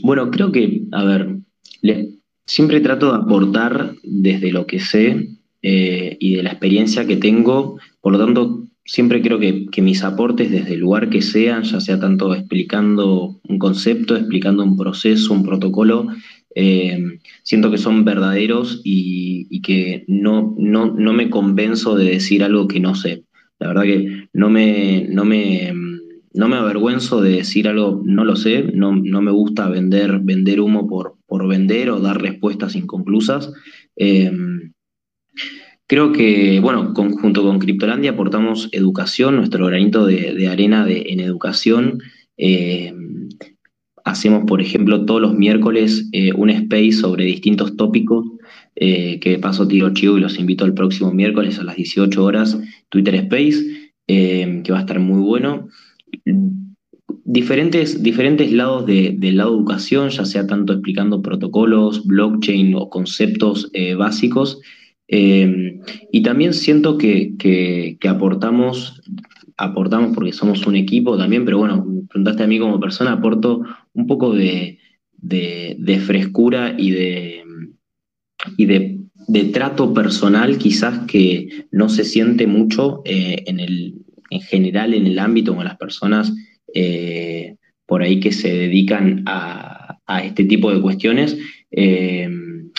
[0.00, 1.36] bueno, creo que, a ver,
[2.46, 5.28] siempre trato de aportar desde lo que sé
[5.62, 10.50] eh, y de la experiencia que tengo, por lo tanto, siempre creo que, mis aportes
[10.50, 15.44] desde el lugar que sean, ya sea tanto explicando un concepto, explicando un proceso, un
[15.44, 16.08] protocolo,
[16.54, 22.66] em, siento que son verdaderos y, que no, no, no me convenzo de decir algo
[22.66, 23.24] que no sé.
[23.58, 25.72] La verdad que no me, no me,
[26.38, 30.86] no me avergüenzo de decir algo, no lo sé, no, me gusta vender, vender humo
[30.86, 33.52] por, por vender o dar respuestas inconclusas.
[33.96, 34.72] Em,
[35.88, 41.98] creo que, bueno, junto con Criptolandia aportamos educación, nuestro granito de, arena de, en educación.
[42.36, 43.28] Em,
[44.04, 48.24] hacemos, por ejemplo, todos los miércoles eh, un space sobre distintos tópicos
[48.76, 52.56] eh, que paso tiro chivo y los invito al próximo miércoles a las 18 horas,
[52.90, 55.68] Twitter Space, eh, que va a estar muy bueno.
[57.30, 63.94] Diferentes, diferentes lados de, de educación, ya sea tanto explicando protocolos, blockchain o conceptos eh,
[63.94, 64.60] básicos.
[65.08, 65.80] Eh,
[66.12, 69.02] y también siento que, aportamos,
[69.56, 73.62] aportamos porque somos un equipo también, pero bueno, preguntaste a mí como persona, aporto
[73.94, 74.78] un poco de,
[76.06, 77.44] frescura y de,
[78.56, 83.94] y de trato personal quizás que no se siente mucho eh, en, el,
[84.30, 86.32] en general en el ámbito con las personas
[86.74, 87.56] eh,
[87.86, 91.36] por ahí que se dedican a, este tipo de cuestiones.
[91.70, 92.28] Eh,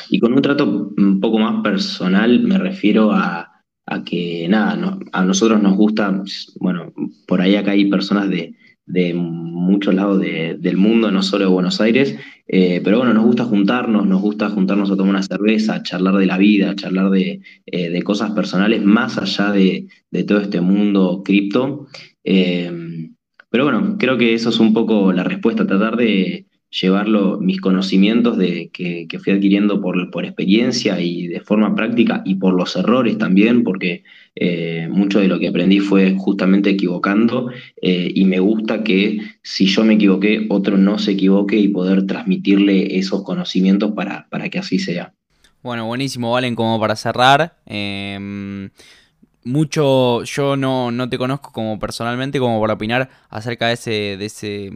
[0.09, 3.45] y con un trato un poco más personal me refiero a,
[4.05, 6.23] que nada, a nosotros nos gusta,
[6.59, 6.93] bueno,
[7.27, 8.53] por ahí acá hay personas de,
[8.89, 12.17] de muchos lados del mundo, no solo de Buenos Aires,
[12.47, 16.25] eh, pero bueno, nos gusta juntarnos, nos gusta juntarnos a tomar una cerveza, charlar de
[16.25, 19.87] la vida, charlar de, eh, cosas personales más allá de,
[20.27, 21.87] todo este mundo cripto.
[22.23, 23.09] Eh,
[23.49, 28.37] pero bueno, creo que eso es un poco la respuesta, tratar de, llevarlo, mis conocimientos
[28.37, 33.17] de, que, fui adquiriendo por, por, experiencia y de forma práctica y por los errores
[33.17, 34.03] también, porque
[34.35, 37.49] eh, mucho de lo que aprendí fue justamente equivocando
[37.81, 42.05] eh, y me gusta que si yo me equivoqué, otro no se equivoque y poder
[42.05, 45.13] transmitirle esos conocimientos para, para que así sea.
[45.61, 47.57] Bueno, buenísimo, Valen, como para cerrar.
[47.65, 48.69] Em,
[49.43, 54.71] mucho, yo no, no, te conozco como personalmente como para opinar acerca de ese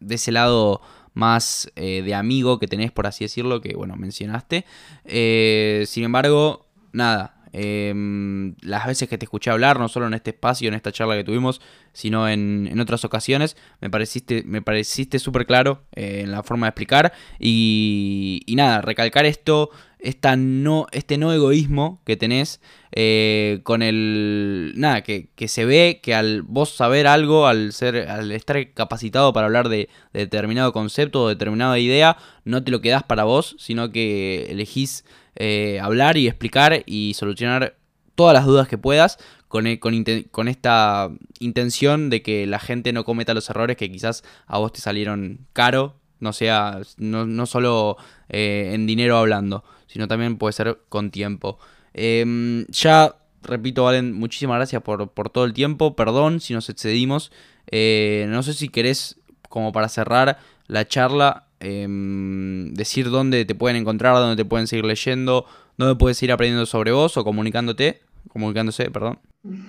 [0.00, 0.80] de ese lado
[1.14, 4.64] más eh, de amigo que tenés, por así decirlo, que bueno, mencionaste.
[5.04, 7.34] Eh, sin embargo, nada.
[7.52, 11.16] Em, las veces que te escuché hablar, no solo en este espacio, en esta charla
[11.16, 11.60] que tuvimos,
[11.92, 16.70] sino en, otras ocasiones, me pareciste me pareciste súper claro eh, en la forma de
[16.70, 17.12] explicar.
[17.38, 22.60] Y, y nada, recalcar esto, esta no, este no egoísmo que tenés
[22.92, 24.72] eh, con el...
[24.76, 29.46] Nada, que, se ve que al vos saber algo, al, ser, al estar capacitado para
[29.46, 34.46] hablar de, determinado concepto o determinada idea, no te lo quedás para vos, sino que
[34.50, 35.04] elegís
[35.36, 37.76] eh, hablar y explicar y solucionar
[38.14, 39.18] todas las dudas que puedas
[39.48, 44.22] con, e, con, esta intención de que la gente no cometa los errores que quizás
[44.46, 47.96] a vos te salieron caro, no sea, no, no solo
[48.28, 51.58] eh, en dinero hablando sino también puede ser con tiempo.
[51.94, 55.96] Em, ya, repito, Valen, muchísimas gracias por, todo el tiempo.
[55.96, 57.32] Perdón si nos excedimos.
[57.70, 59.18] Eh, no sé si querés,
[59.48, 64.84] como para cerrar la charla, em, decir dónde te pueden encontrar, dónde te pueden seguir
[64.84, 69.18] leyendo, dónde puedes ir aprendiendo sobre vos o comunicándote, comunicándose, perdón.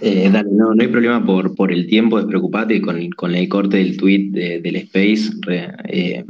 [0.01, 3.77] Eh, dale, no, no hay problema por, por el tiempo, despreocupate con, con el corte
[3.77, 5.31] del tweet del Space.
[5.87, 6.25] Eh,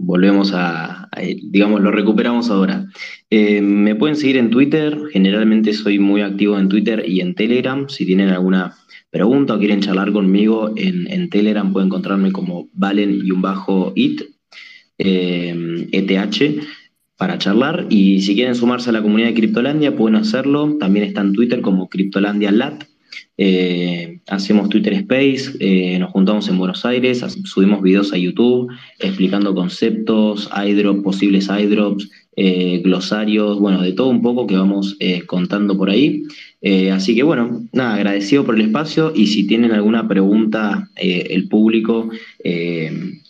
[0.00, 1.08] volvemos a,
[1.42, 2.86] digamos, lo recuperamos ahora.
[3.28, 7.88] Eh, me pueden seguir en Twitter, generalmente soy muy activo en Twitter y en Telegram.
[7.88, 8.74] Si tienen alguna
[9.10, 14.22] pregunta o quieren charlar conmigo en, Telegram, pueden encontrarme como valen y un bajo it,
[14.98, 16.60] ETH, e
[17.16, 17.86] para charlar.
[17.90, 20.76] Y si quieren sumarse a la comunidad de Criptolandia, pueden hacerlo.
[20.78, 22.84] También está en Twitter como Criptolandia Lat.
[23.36, 29.54] Eh, hacemos Twitter Space, eh, nos juntamos en Buenos Aires, subimos videos a YouTube explicando
[29.54, 34.96] conceptos, iDrops, posibles iDrops, eh, glosarios, bueno, de todo un poco que vamos
[35.26, 36.22] contando por ahí.
[36.92, 42.10] así que bueno, nada, agradecido por el espacio y si tienen alguna pregunta el público,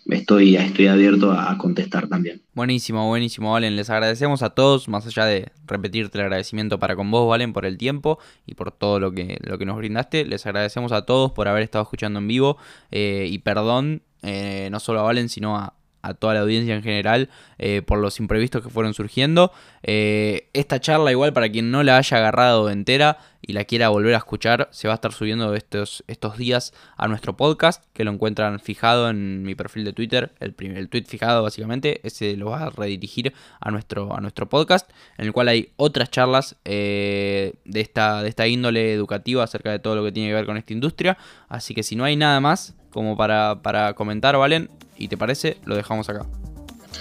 [0.08, 2.42] estoy, estoy abierto a, contestar también.
[2.54, 3.76] Buenísimo, buenísimo, Valen.
[3.76, 7.66] Les agradecemos a todos, más allá de repetirte el agradecimiento para con vos, Valen, por
[7.66, 10.24] el tiempo y por todo lo que, lo que nos brindaste.
[10.24, 12.56] Les agradecemos a todos por haber estado escuchando en vivo
[12.90, 16.82] eh, y perdón, eh, no solo a Valen, sino a, a toda la audiencia en
[16.82, 17.28] general
[17.58, 19.52] eh, por los imprevistos que fueron surgiendo.
[19.82, 24.14] Eh, esta charla igual para quien no la haya agarrado entera y la quiera volver
[24.14, 28.12] a escuchar, se va a estar subiendo estos, estos días a nuestro podcast, que lo
[28.12, 32.64] encuentran fijado en mi perfil de Twitter, el, el tweet fijado básicamente, ese lo va
[32.64, 37.80] a redirigir a nuestro, a nuestro podcast, en el cual hay otras charlas eh, de,
[37.80, 40.72] esta, de esta índole educativa acerca de todo lo que tiene que ver con esta
[40.72, 41.16] industria.
[41.48, 45.56] Así que si no hay nada más como para, para comentar, Valen, y te parece,
[45.64, 46.26] lo dejamos acá.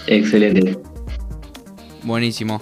[0.08, 0.80] Excelente.
[2.04, 2.62] Buenísimo.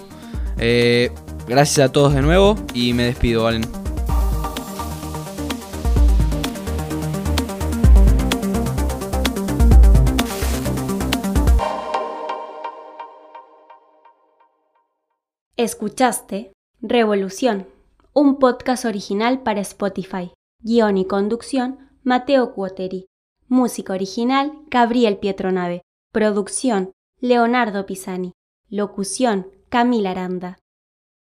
[0.58, 1.10] Eh,
[1.46, 3.62] gracias a todos de nuevo y me despido, Valen.
[15.56, 17.66] Escuchaste Revolución,
[18.12, 20.30] un podcast original para Spotify.
[20.62, 23.07] Guión y conducción, Mateo Cuoteri.
[23.50, 25.80] Música original, Gabriel Pietronave.
[26.12, 28.34] Producción, Leonardo Pisani.
[28.68, 30.58] Locución, Camila Aranda.